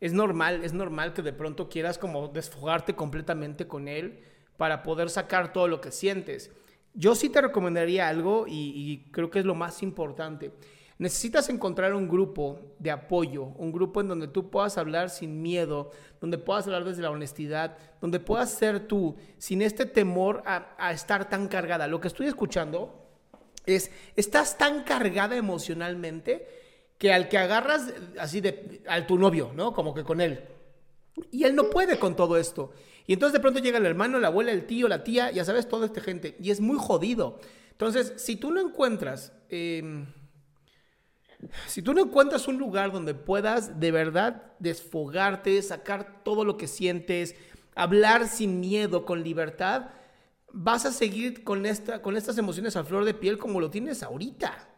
Es 0.00 0.12
normal, 0.12 0.64
es 0.64 0.72
normal 0.72 1.12
que 1.12 1.22
de 1.22 1.32
pronto 1.32 1.68
quieras 1.68 1.98
como 1.98 2.28
desfogarte 2.28 2.94
completamente 2.94 3.66
con 3.66 3.88
él 3.88 4.20
para 4.56 4.82
poder 4.82 5.10
sacar 5.10 5.52
todo 5.52 5.68
lo 5.68 5.80
que 5.80 5.92
sientes. 5.92 6.50
Yo 6.94 7.14
sí 7.14 7.28
te 7.28 7.40
recomendaría 7.40 8.08
algo 8.08 8.46
y, 8.48 8.72
y 8.74 9.10
creo 9.12 9.30
que 9.30 9.38
es 9.38 9.44
lo 9.44 9.54
más 9.54 9.82
importante. 9.82 10.52
Necesitas 11.00 11.48
encontrar 11.48 11.94
un 11.94 12.06
grupo 12.06 12.60
de 12.78 12.90
apoyo, 12.90 13.44
un 13.56 13.72
grupo 13.72 14.02
en 14.02 14.08
donde 14.08 14.28
tú 14.28 14.50
puedas 14.50 14.76
hablar 14.76 15.08
sin 15.08 15.40
miedo, 15.40 15.92
donde 16.20 16.36
puedas 16.36 16.66
hablar 16.66 16.84
desde 16.84 17.00
la 17.00 17.10
honestidad, 17.10 17.78
donde 18.02 18.20
puedas 18.20 18.50
ser 18.50 18.86
tú 18.86 19.16
sin 19.38 19.62
este 19.62 19.86
temor 19.86 20.42
a, 20.44 20.92
estar 20.92 21.30
tan 21.30 21.48
cargada. 21.48 21.86
Lo 21.86 22.02
que 22.02 22.08
estoy 22.08 22.26
escuchando 22.26 23.08
es, 23.64 23.90
estás 24.14 24.58
tan 24.58 24.84
cargada 24.84 25.36
emocionalmente 25.36 26.46
que 26.98 27.14
al 27.14 27.30
que 27.30 27.38
agarras 27.38 27.94
así 28.18 28.42
de, 28.42 28.82
al 28.86 29.06
tu 29.06 29.16
novio, 29.16 29.52
¿no? 29.56 29.72
Como 29.72 29.94
que 29.94 30.04
con 30.04 30.20
él. 30.20 30.44
Y 31.30 31.44
él 31.44 31.56
no 31.56 31.70
puede 31.70 31.98
con 31.98 32.14
todo 32.14 32.36
esto. 32.36 32.72
Y 33.06 33.14
entonces 33.14 33.32
de 33.32 33.40
pronto 33.40 33.60
llega 33.60 33.78
el 33.78 33.86
hermano, 33.86 34.20
la 34.20 34.28
abuela, 34.28 34.52
el 34.52 34.66
tío, 34.66 34.86
la 34.86 35.02
tía, 35.02 35.30
ya 35.30 35.46
sabes, 35.46 35.66
toda 35.66 35.86
esta 35.86 36.02
gente. 36.02 36.36
Y 36.42 36.50
es 36.50 36.60
muy 36.60 36.76
jodido. 36.78 37.40
Entonces, 37.70 38.12
si 38.18 38.36
tú 38.36 38.50
no 38.50 38.60
encuentras... 38.60 39.32
Em, 39.48 40.19
Si 41.66 41.82
tú 41.82 41.94
no 41.94 42.02
encuentras 42.02 42.48
un 42.48 42.58
lugar 42.58 42.92
donde 42.92 43.14
puedas 43.14 43.80
de 43.80 43.90
verdad 43.90 44.52
desfogarte, 44.58 45.60
sacar 45.62 46.22
todo 46.24 46.44
lo 46.44 46.56
que 46.56 46.66
sientes, 46.68 47.34
hablar 47.74 48.28
sin 48.28 48.60
miedo, 48.60 49.04
con 49.04 49.22
libertad, 49.22 49.90
vas 50.52 50.84
a 50.86 50.92
seguir 50.92 51.44
con, 51.44 51.66
esta, 51.66 52.02
con 52.02 52.16
estas 52.16 52.38
emociones 52.38 52.76
a 52.76 52.84
flor 52.84 53.04
de 53.04 53.14
piel 53.14 53.38
como 53.38 53.60
lo 53.60 53.70
tienes 53.70 54.02
ahorita. 54.02 54.68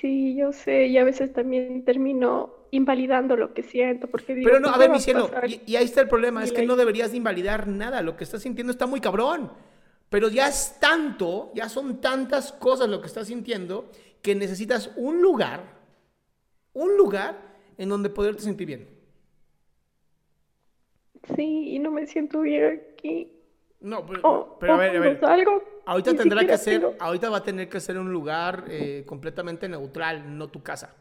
Sí, 0.00 0.36
yo 0.36 0.52
sé, 0.52 0.86
y 0.86 0.98
a 0.98 1.04
veces 1.04 1.32
también 1.32 1.84
termino 1.84 2.54
invalidando 2.70 3.36
lo 3.36 3.54
que 3.54 3.62
siento, 3.62 4.06
porque 4.08 4.34
digo, 4.34 4.48
Pero 4.48 4.60
no, 4.60 4.68
"¿Qué 4.68 4.74
a 4.74 4.78
ver, 4.78 4.90
mi 4.90 5.00
cielo, 5.00 5.30
pasar?". 5.30 5.48
y, 5.50 5.62
y 5.66 5.76
ahí 5.76 5.84
está 5.84 6.00
el 6.00 6.08
problema, 6.08 6.44
es 6.44 6.52
que 6.52 6.62
no 6.62 6.76
deberías 6.76 7.10
de 7.10 7.16
invalidar 7.18 7.66
nada, 7.66 8.02
lo 8.02 8.16
que 8.16 8.24
estás 8.24 8.42
sintiendo 8.42 8.70
está 8.72 8.86
muy 8.86 9.00
cabrón. 9.00 9.52
Pero 10.10 10.28
ya 10.28 10.48
es 10.48 10.78
tanto, 10.80 11.50
ya 11.54 11.68
son 11.68 12.00
tantas 12.00 12.52
cosas 12.52 12.88
lo 12.88 13.00
que 13.00 13.06
estás 13.08 13.26
sintiendo, 13.26 13.90
que 14.22 14.34
necesitas 14.34 14.90
un 14.96 15.20
lugar, 15.20 15.62
un 16.72 16.96
lugar 16.96 17.36
en 17.76 17.88
donde 17.88 18.08
poderte 18.10 18.42
sentir 18.42 18.66
bien. 18.66 18.88
Sí, 21.36 21.74
y 21.74 21.78
no 21.78 21.90
me 21.90 22.06
siento 22.06 22.40
bien 22.40 22.82
aquí. 22.94 23.32
No, 23.80 24.04
pero, 24.06 24.56
pero 24.58 24.74
a 24.74 24.76
ver, 24.78 24.96
a 24.96 25.00
ver. 25.00 25.20
salgo, 25.20 25.62
Ahorita 25.86 26.14
tendrá 26.14 26.44
que 26.46 26.58
ser, 26.58 26.80
tengo- 26.80 26.94
ahorita 26.98 27.30
va 27.30 27.38
a 27.38 27.42
tener 27.42 27.68
que 27.68 27.80
ser 27.80 27.98
un 27.98 28.10
lugar 28.12 28.64
eh, 28.68 29.04
completamente 29.06 29.68
neutral, 29.68 30.36
no 30.36 30.48
tu 30.48 30.62
casa. 30.62 30.94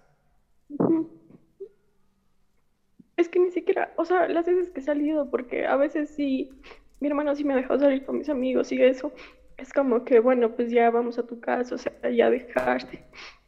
Es 3.16 3.30
que 3.30 3.40
ni 3.40 3.50
siquiera, 3.52 3.94
o 3.98 4.06
sea, 4.06 4.28
las 4.28 4.46
veces 4.46 4.70
que 4.70 4.80
he 4.80 4.84
salido, 4.84 5.30
porque 5.32 5.66
a 5.66 5.76
veces 5.76 6.10
sí, 6.12 6.52
mi 7.00 7.08
hermano 7.08 7.36
sí 7.36 7.44
me 7.44 7.54
ha 7.54 7.58
dejado 7.58 7.80
salir 7.80 8.06
con 8.06 8.18
mis 8.20 8.30
amigos 8.30 8.72
y 8.72 8.82
eso, 8.82 9.12
es 9.58 9.74
como 9.74 10.04
que, 10.06 10.20
bueno, 10.20 10.56
pues 10.56 10.72
ya 10.72 10.90
vamos 10.92 11.18
a 11.20 11.26
tu 11.28 11.40
casa, 11.40 11.76
o 11.76 11.78
sea, 11.78 11.94
ya 12.12 12.30
dejarte. 12.30 13.04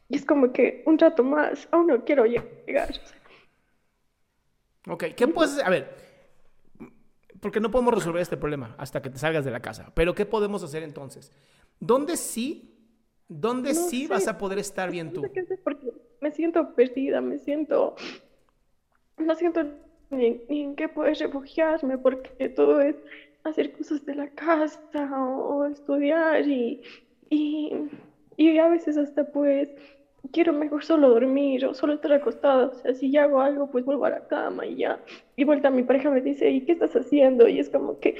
Y 0.08 0.16
es 0.16 0.24
como 0.24 0.52
que 0.52 0.82
un 0.86 0.98
rato 0.98 1.22
más, 1.24 1.68
aún 1.70 1.86
no 1.88 2.04
quiero 2.04 2.24
llegar. 2.26 2.90
o 2.90 2.92
sea. 3.06 3.16
Ok, 4.88 5.04
¿qué 5.16 5.28
puedes 5.28 5.52
hacer? 5.52 5.66
A 5.66 5.70
ver, 5.70 5.94
porque 7.40 7.60
no 7.60 7.70
podemos 7.70 7.94
resolver 7.94 8.20
este 8.22 8.36
problema 8.36 8.74
hasta 8.78 9.00
que 9.02 9.10
te 9.10 9.18
salgas 9.18 9.44
de 9.44 9.50
la 9.50 9.60
casa. 9.60 9.92
Pero 9.94 10.14
¿qué 10.14 10.26
podemos 10.26 10.62
hacer 10.62 10.82
entonces? 10.82 11.32
¿Dónde 11.78 12.16
sí, 12.16 12.76
dónde 13.28 13.74
No 13.74 13.74
sí 13.74 14.06
sé. 14.06 14.08
vas 14.08 14.28
a 14.28 14.38
poder 14.38 14.58
estar 14.58 14.90
bien 14.90 15.08
No 15.08 15.12
tú? 15.12 15.22
sé 15.22 15.32
qué 15.32 15.40
hacer 15.40 15.60
porque 15.62 15.92
me 16.20 16.30
siento 16.32 16.74
perdida, 16.74 17.20
me 17.20 17.38
siento, 17.38 17.94
no 19.18 19.34
siento 19.34 19.64
ni, 20.10 20.42
ni 20.48 20.62
en 20.62 20.76
qué 20.76 20.88
poder 20.88 21.16
refugiarme 21.18 21.98
porque 21.98 22.48
todo 22.50 22.80
es 22.80 22.96
hacer 23.44 23.72
cosas 23.72 24.04
de 24.06 24.14
la 24.14 24.28
casa 24.30 25.10
o, 25.18 25.58
o 25.58 25.66
estudiar 25.66 26.46
y, 26.46 26.82
y, 27.30 27.72
y 28.36 28.58
a 28.58 28.68
veces 28.68 28.96
hasta 28.96 29.30
pues 29.32 29.68
quiero 30.32 30.52
mejor 30.52 30.84
solo 30.84 31.08
dormir 31.10 31.64
o 31.66 31.74
solo 31.74 31.94
estar 31.94 32.12
acostada, 32.12 32.66
o 32.66 32.74
sea, 32.74 32.94
si 32.94 33.10
ya 33.10 33.24
hago 33.24 33.40
algo 33.40 33.70
pues 33.70 33.84
vuelvo 33.84 34.04
a 34.04 34.10
la 34.10 34.26
cama 34.26 34.66
y 34.66 34.76
ya, 34.76 35.00
y 35.36 35.44
vuelta 35.44 35.70
mi 35.70 35.82
pareja 35.82 36.10
me 36.10 36.20
dice, 36.20 36.50
¿y 36.50 36.64
qué 36.64 36.72
estás 36.72 36.94
haciendo? 36.94 37.48
Y 37.48 37.58
es 37.58 37.70
como 37.70 37.98
que 37.98 38.16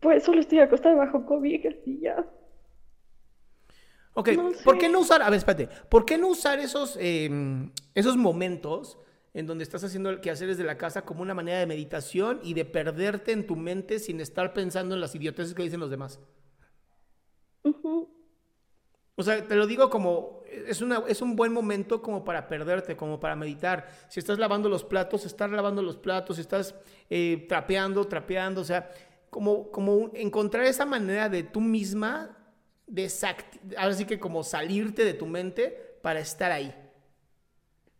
pues 0.00 0.24
solo 0.24 0.40
estoy 0.40 0.60
acostada 0.60 0.94
bajo 0.94 1.26
cobijas 1.26 1.74
y 1.86 2.00
ya. 2.00 2.24
Ok, 4.14 4.30
No 4.30 4.50
¿por 4.64 4.78
qué 4.78 4.88
no 4.88 5.00
usar, 5.00 5.22
a 5.22 5.30
ver, 5.30 5.38
espérate, 5.38 5.68
¿por 5.88 6.04
qué 6.04 6.18
no 6.18 6.28
usar 6.28 6.58
esos, 6.58 6.96
eh, 7.00 7.30
esos 7.94 8.16
momentos 8.16 8.98
en 9.34 9.46
donde 9.46 9.64
estás 9.64 9.84
haciendo 9.84 10.10
el 10.10 10.20
quehacer 10.20 10.48
desde 10.48 10.64
la 10.64 10.78
casa 10.78 11.04
como 11.04 11.22
una 11.22 11.34
manera 11.34 11.58
de 11.58 11.66
meditación 11.66 12.40
y 12.42 12.54
de 12.54 12.64
perderte 12.64 13.32
en 13.32 13.46
tu 13.46 13.56
mente 13.56 13.98
sin 13.98 14.20
estar 14.20 14.52
pensando 14.52 14.94
en 14.94 15.00
las 15.00 15.14
idioteces 15.14 15.54
que 15.54 15.62
dicen 15.62 15.80
los 15.80 15.90
demás? 15.90 16.20
O 19.16 19.22
sea, 19.24 19.46
te 19.46 19.56
lo 19.56 19.66
digo 19.66 19.90
como, 19.90 20.42
es, 20.46 20.80
una, 20.80 21.02
es 21.08 21.20
un 21.22 21.34
buen 21.34 21.52
momento 21.52 22.00
como 22.02 22.24
para 22.24 22.46
perderte, 22.46 22.96
como 22.96 23.18
para 23.18 23.34
meditar. 23.34 23.88
Si 24.08 24.20
estás 24.20 24.38
lavando 24.38 24.68
los 24.68 24.84
platos, 24.84 25.26
estar 25.26 25.50
lavando 25.50 25.82
los 25.82 25.96
platos, 25.96 26.36
si 26.36 26.42
estás 26.42 26.74
eh, 27.10 27.44
trapeando, 27.48 28.04
trapeando, 28.06 28.60
o 28.60 28.64
sea, 28.64 28.90
como, 29.28 29.72
como 29.72 30.12
encontrar 30.14 30.64
esa 30.66 30.86
manera 30.86 31.28
de 31.28 31.42
tú 31.42 31.60
misma, 31.60 32.36
desacti- 32.86 33.74
ahora 33.76 33.94
sí 33.94 34.04
que 34.04 34.20
como 34.20 34.44
salirte 34.44 35.04
de 35.04 35.14
tu 35.14 35.26
mente 35.26 35.98
para 36.00 36.20
estar 36.20 36.52
ahí. 36.52 36.72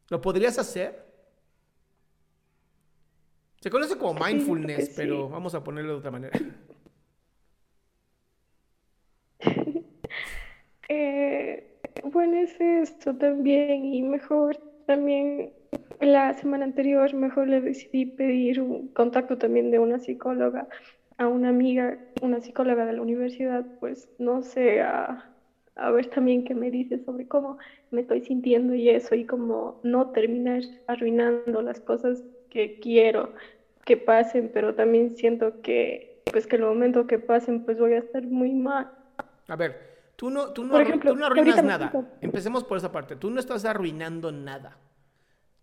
¿Lo 0.09 0.21
podrías 0.21 0.57
hacer? 0.59 1.08
Se 3.61 3.71
conoce 3.71 3.97
como 3.99 4.19
mindfulness, 4.25 4.87
sí. 4.87 4.93
pero 4.97 5.29
vamos 5.29 5.55
a 5.55 5.65
ponerlo 5.65 5.93
de 5.93 5.99
otra 5.99 6.11
manera. 6.11 6.39
Eh, 10.91 11.79
bueno, 12.03 12.39
es 12.39 12.59
esto 12.59 13.15
también 13.15 13.85
y 13.85 14.01
mejor 14.01 14.57
también 14.87 15.53
la 16.01 16.33
semana 16.33 16.65
anterior 16.65 17.13
mejor 17.13 17.47
le 17.49 17.61
decidí 17.61 18.07
pedir 18.07 18.63
un 18.63 18.89
contacto 18.89 19.37
también 19.37 19.71
de 19.71 19.79
una 19.79 19.99
psicóloga 19.99 20.67
a 21.19 21.27
una 21.29 21.51
amiga, 21.51 21.99
una 22.23 22.41
psicóloga 22.41 22.87
de 22.87 22.95
la 22.95 23.03
universidad, 23.03 23.67
pues 23.81 24.09
no 24.19 24.41
sé, 24.43 24.81
a, 24.81 25.31
a 25.77 25.91
ver 25.91 26.07
también 26.07 26.45
qué 26.45 26.55
me 26.55 26.71
dice 26.71 27.05
sobre 27.05 27.29
cómo 27.29 27.59
me 27.91 28.01
estoy 28.03 28.23
sintiendo 28.23 28.75
y 28.75 28.89
eso 28.89 29.15
y 29.15 29.27
cómo 29.27 29.81
no 29.83 30.11
terminar 30.13 30.63
arruinando 30.87 31.61
las 31.61 31.81
cosas 31.81 32.23
que 32.51 32.79
quiero 32.81 33.33
que 33.85 33.97
pasen, 33.97 34.51
pero 34.53 34.75
también 34.75 35.17
siento 35.17 35.61
que 35.63 36.23
pues 36.31 36.47
que 36.47 36.57
el 36.57 36.63
momento 36.63 37.07
que 37.07 37.19
pasen 37.19 37.65
pues 37.65 37.79
voy 37.79 37.95
a 37.95 37.99
estar 37.99 38.23
muy 38.25 38.53
mal. 38.53 38.91
A 39.49 39.57
ver, 39.57 39.81
tú 40.15 40.29
no, 40.31 40.53
tú 40.53 40.65
no, 40.65 40.73
Por 40.73 40.83
ejemplo, 40.83 41.13
tú 41.13 41.17
no 41.19 41.27
arruinas 41.27 41.63
nada. 41.65 41.91
Empecemos 42.21 42.65
por 42.65 42.77
esa 42.77 42.93
parte. 42.93 43.17
Tú 43.17 43.31
no 43.31 43.41
estás 43.41 43.65
arruinando 43.65 44.31
nada. 44.31 44.77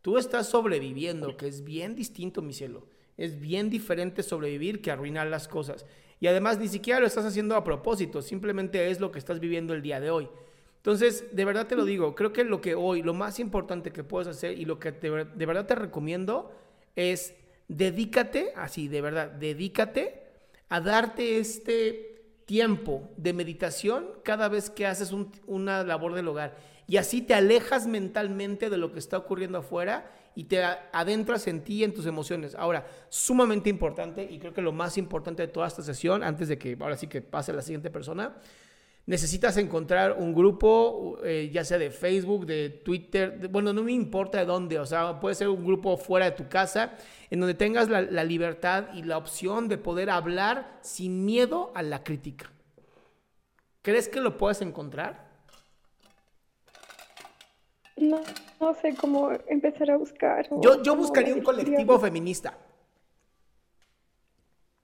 Tú 0.02 0.18
estás 0.18 0.48
sobreviviendo, 0.48 1.38
que 1.38 1.48
es 1.48 1.64
bien 1.64 1.96
distinto, 1.96 2.42
mi 2.42 2.54
cielo. 2.54 2.88
Es 3.18 3.40
bien 3.40 3.70
diferente 3.70 4.24
sobrevivir 4.24 4.82
que 4.82 4.92
arruinar 4.92 5.28
las 5.28 5.48
cosas. 5.48 5.86
Y 6.20 6.28
además 6.28 6.58
ni 6.58 6.68
siquiera 6.68 7.00
lo 7.00 7.06
estás 7.08 7.26
haciendo 7.26 7.56
a 7.56 7.64
propósito, 7.64 8.22
simplemente 8.22 8.90
es 8.90 9.00
lo 9.00 9.12
que 9.12 9.20
estás 9.20 9.40
viviendo 9.40 9.74
el 9.74 9.82
día 9.82 10.00
de 10.00 10.10
hoy. 10.10 10.28
Entonces, 10.78 11.36
de 11.36 11.46
verdad 11.46 11.68
te 11.68 11.76
lo 11.76 11.84
digo, 11.86 12.16
creo 12.16 12.32
que 12.34 12.44
lo 12.44 12.62
que 12.62 12.76
hoy, 12.76 13.02
lo 13.02 13.14
más 13.14 13.40
importante 13.40 13.92
que 13.92 14.04
puedes 14.04 14.28
hacer 14.28 14.58
y 14.58 14.66
lo 14.66 14.80
que 14.80 14.92
te- 14.92 15.10
de 15.10 15.46
verdad 15.46 15.66
te 15.66 15.76
recomiendo 15.76 16.52
es 16.96 17.36
dedícate, 17.68 18.54
así, 18.56 18.88
de 18.88 19.02
verdad, 19.02 19.32
dedícate 19.32 20.24
a 20.70 20.82
darte 20.82 21.40
este 21.40 22.12
tiempo 22.46 23.10
de 23.18 23.34
meditación 23.34 24.08
cada 24.24 24.50
vez 24.50 24.70
que 24.70 24.86
haces 24.86 25.12
un- 25.12 25.32
una 25.48 25.84
labor 25.84 26.14
del 26.14 26.28
hogar. 26.28 26.56
Y 26.88 26.98
así 26.98 27.22
te 27.24 27.34
alejas 27.34 27.88
mentalmente 27.88 28.70
de 28.70 28.78
lo 28.78 28.92
que 28.94 29.00
está 29.00 29.18
ocurriendo 29.18 29.58
afuera 29.58 30.12
y 30.36 30.44
te 30.44 30.64
adentras 30.64 31.48
en 31.48 31.64
ti 31.64 31.78
y 31.78 31.84
en 31.84 31.94
tus 31.94 32.06
emociones. 32.06 32.54
Ahora, 32.54 32.86
sumamente 33.10 33.70
importante 33.72 34.28
y 34.30 34.38
creo 34.38 34.54
que 34.54 34.62
lo 34.62 34.72
más 34.72 34.98
importante 35.00 35.42
de 35.42 35.48
toda 35.48 35.68
esta 35.68 35.82
sesión, 35.82 36.24
antes 36.24 36.48
de 36.48 36.60
que 36.60 36.78
ahora 36.80 36.98
sí 36.98 37.08
que 37.08 37.22
pase 37.22 37.54
la 37.54 37.64
siguiente 37.64 37.90
persona, 37.90 38.36
necesitas 39.08 39.56
encontrar 39.58 40.14
un 40.18 40.34
grupo, 40.34 41.20
eh, 41.24 41.50
ya 41.54 41.64
sea 41.64 41.78
de 41.78 41.92
Facebook, 41.92 42.46
de 42.46 42.70
Twitter, 42.70 43.40
de- 43.40 43.48
bueno, 43.48 43.72
no 43.74 43.84
me 43.84 43.92
importa 43.92 44.40
de 44.40 44.46
dónde, 44.46 44.80
o 44.80 44.86
sea, 44.86 45.20
puede 45.20 45.36
ser 45.36 45.50
un 45.50 45.64
grupo 45.66 45.96
fuera 45.98 46.26
de 46.26 46.32
tu 46.32 46.50
casa, 46.50 46.94
en 47.30 47.40
donde 47.40 47.54
tengas 47.54 47.88
la, 47.90 48.02
la 48.02 48.24
libertad 48.24 48.86
y 48.94 49.04
la 49.04 49.18
opción 49.18 49.68
de 49.68 49.78
poder 49.78 50.10
hablar 50.10 50.80
sin 50.82 51.24
miedo 51.26 51.72
a 51.76 51.84
la 51.84 52.04
crítica. 52.04 52.52
¿Crees 53.84 54.08
que 54.10 54.20
lo 54.22 54.38
puedes 54.38 54.62
encontrar? 54.62 55.26
No, 57.98 58.20
no 58.60 58.74
sé 58.74 58.96
cómo 58.96 59.32
empezar 59.48 59.92
a 59.92 59.98
buscar. 59.98 60.50
Yo, 60.84 60.96
buscaría 60.96 61.34
un 61.34 61.42
colectivo 61.42 62.00
feminista. 62.00 62.58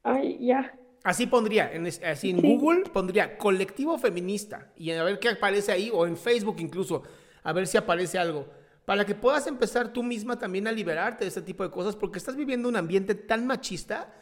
Ay, 0.03 0.37
ya. 0.45 0.73
Así 1.03 1.25
pondría, 1.25 1.71
en, 1.73 1.87
así 1.87 2.29
en 2.29 2.41
Sí. 2.41 2.57
Google 2.57 2.83
pondría 2.91 3.37
colectivo 3.37 3.97
feminista 3.97 4.71
y 4.75 4.91
a 4.91 5.03
ver 5.03 5.19
qué 5.19 5.29
aparece 5.29 5.71
ahí 5.71 5.89
o 5.91 6.05
en 6.05 6.15
Facebook 6.15 6.57
incluso, 6.59 7.01
a 7.43 7.53
ver 7.53 7.65
si 7.65 7.77
aparece 7.77 8.19
algo. 8.19 8.47
Para 8.85 9.05
que 9.05 9.15
puedas 9.15 9.47
empezar 9.47 9.93
tú 9.93 10.03
misma 10.03 10.37
también 10.37 10.67
a 10.67 10.71
liberarte 10.71 11.23
de 11.23 11.29
este 11.29 11.41
tipo 11.41 11.63
de 11.63 11.71
cosas 11.71 11.95
porque 11.95 12.19
estás 12.19 12.35
viviendo 12.35 12.69
un 12.69 12.75
ambiente 12.75 13.15
tan 13.15 13.47
machista 13.47 14.13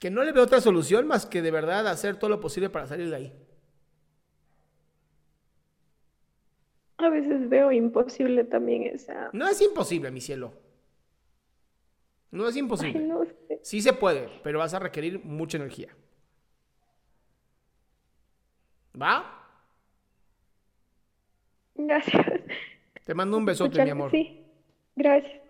que 0.00 0.10
no 0.10 0.24
le 0.24 0.32
veo 0.32 0.42
otra 0.44 0.60
solución 0.60 1.06
más 1.06 1.24
que 1.26 1.40
de 1.42 1.50
verdad 1.50 1.86
hacer 1.88 2.16
todo 2.16 2.30
lo 2.30 2.40
posible 2.40 2.68
para 2.68 2.86
salir 2.86 3.08
de 3.10 3.16
ahí. 3.16 3.32
A 6.98 7.10
veces 7.10 7.48
veo 7.48 7.70
imposible 7.72 8.44
también 8.44 8.84
esa. 8.84 9.30
No 9.32 9.46
es 9.46 9.60
imposible, 9.60 10.10
mi 10.10 10.20
cielo. 10.20 10.52
No 12.36 12.46
es 12.46 12.56
imposible. 12.56 13.08
Sí 13.62 13.80
se 13.80 13.94
puede, 13.94 14.28
pero 14.42 14.58
vas 14.58 14.74
a 14.74 14.78
requerir 14.78 15.24
mucha 15.24 15.56
energía. 15.56 15.88
¿Va? 19.00 19.42
Gracias. 21.74 22.26
Te 23.06 23.14
mando 23.14 23.38
un 23.38 23.46
besote, 23.46 23.82
mi 23.82 23.88
amor. 23.88 24.10
Sí, 24.10 24.44
gracias. 24.94 25.40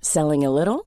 Selling 0.00 0.44
a 0.44 0.50
little? 0.50 0.86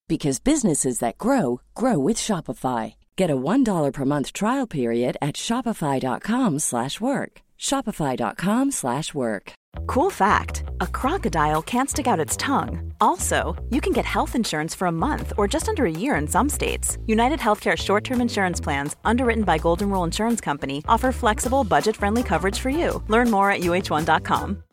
because 0.11 0.39
businesses 0.39 0.99
that 0.99 1.17
grow 1.17 1.61
grow 1.73 1.97
with 1.97 2.17
Shopify. 2.17 2.95
Get 3.15 3.29
a 3.29 3.43
$1 3.51 3.93
per 3.93 4.03
month 4.03 4.33
trial 4.33 4.67
period 4.67 5.15
at 5.21 5.35
Shopify.com 5.35 6.59
slash 6.59 6.99
work. 6.99 7.41
Shopify.com 7.57 8.71
slash 8.71 9.13
work. 9.13 9.53
Cool 9.87 10.09
fact 10.09 10.63
a 10.81 10.87
crocodile 10.99 11.61
can't 11.61 11.89
stick 11.89 12.07
out 12.07 12.25
its 12.25 12.35
tongue. 12.35 12.91
Also, 12.99 13.55
you 13.69 13.79
can 13.79 13.93
get 13.93 14.03
health 14.03 14.35
insurance 14.35 14.75
for 14.75 14.87
a 14.89 14.97
month 15.07 15.31
or 15.37 15.47
just 15.47 15.69
under 15.69 15.85
a 15.85 15.97
year 16.03 16.17
in 16.17 16.27
some 16.27 16.49
states. 16.49 16.97
United 17.05 17.39
Healthcare 17.39 17.77
short 17.77 18.03
term 18.03 18.19
insurance 18.19 18.59
plans, 18.59 18.97
underwritten 19.05 19.45
by 19.45 19.59
Golden 19.59 19.89
Rule 19.89 20.03
Insurance 20.03 20.41
Company, 20.41 20.83
offer 20.89 21.13
flexible, 21.13 21.63
budget 21.63 21.95
friendly 21.95 22.23
coverage 22.23 22.59
for 22.59 22.69
you. 22.69 23.01
Learn 23.07 23.31
more 23.31 23.49
at 23.49 23.61
uh1.com. 23.61 24.63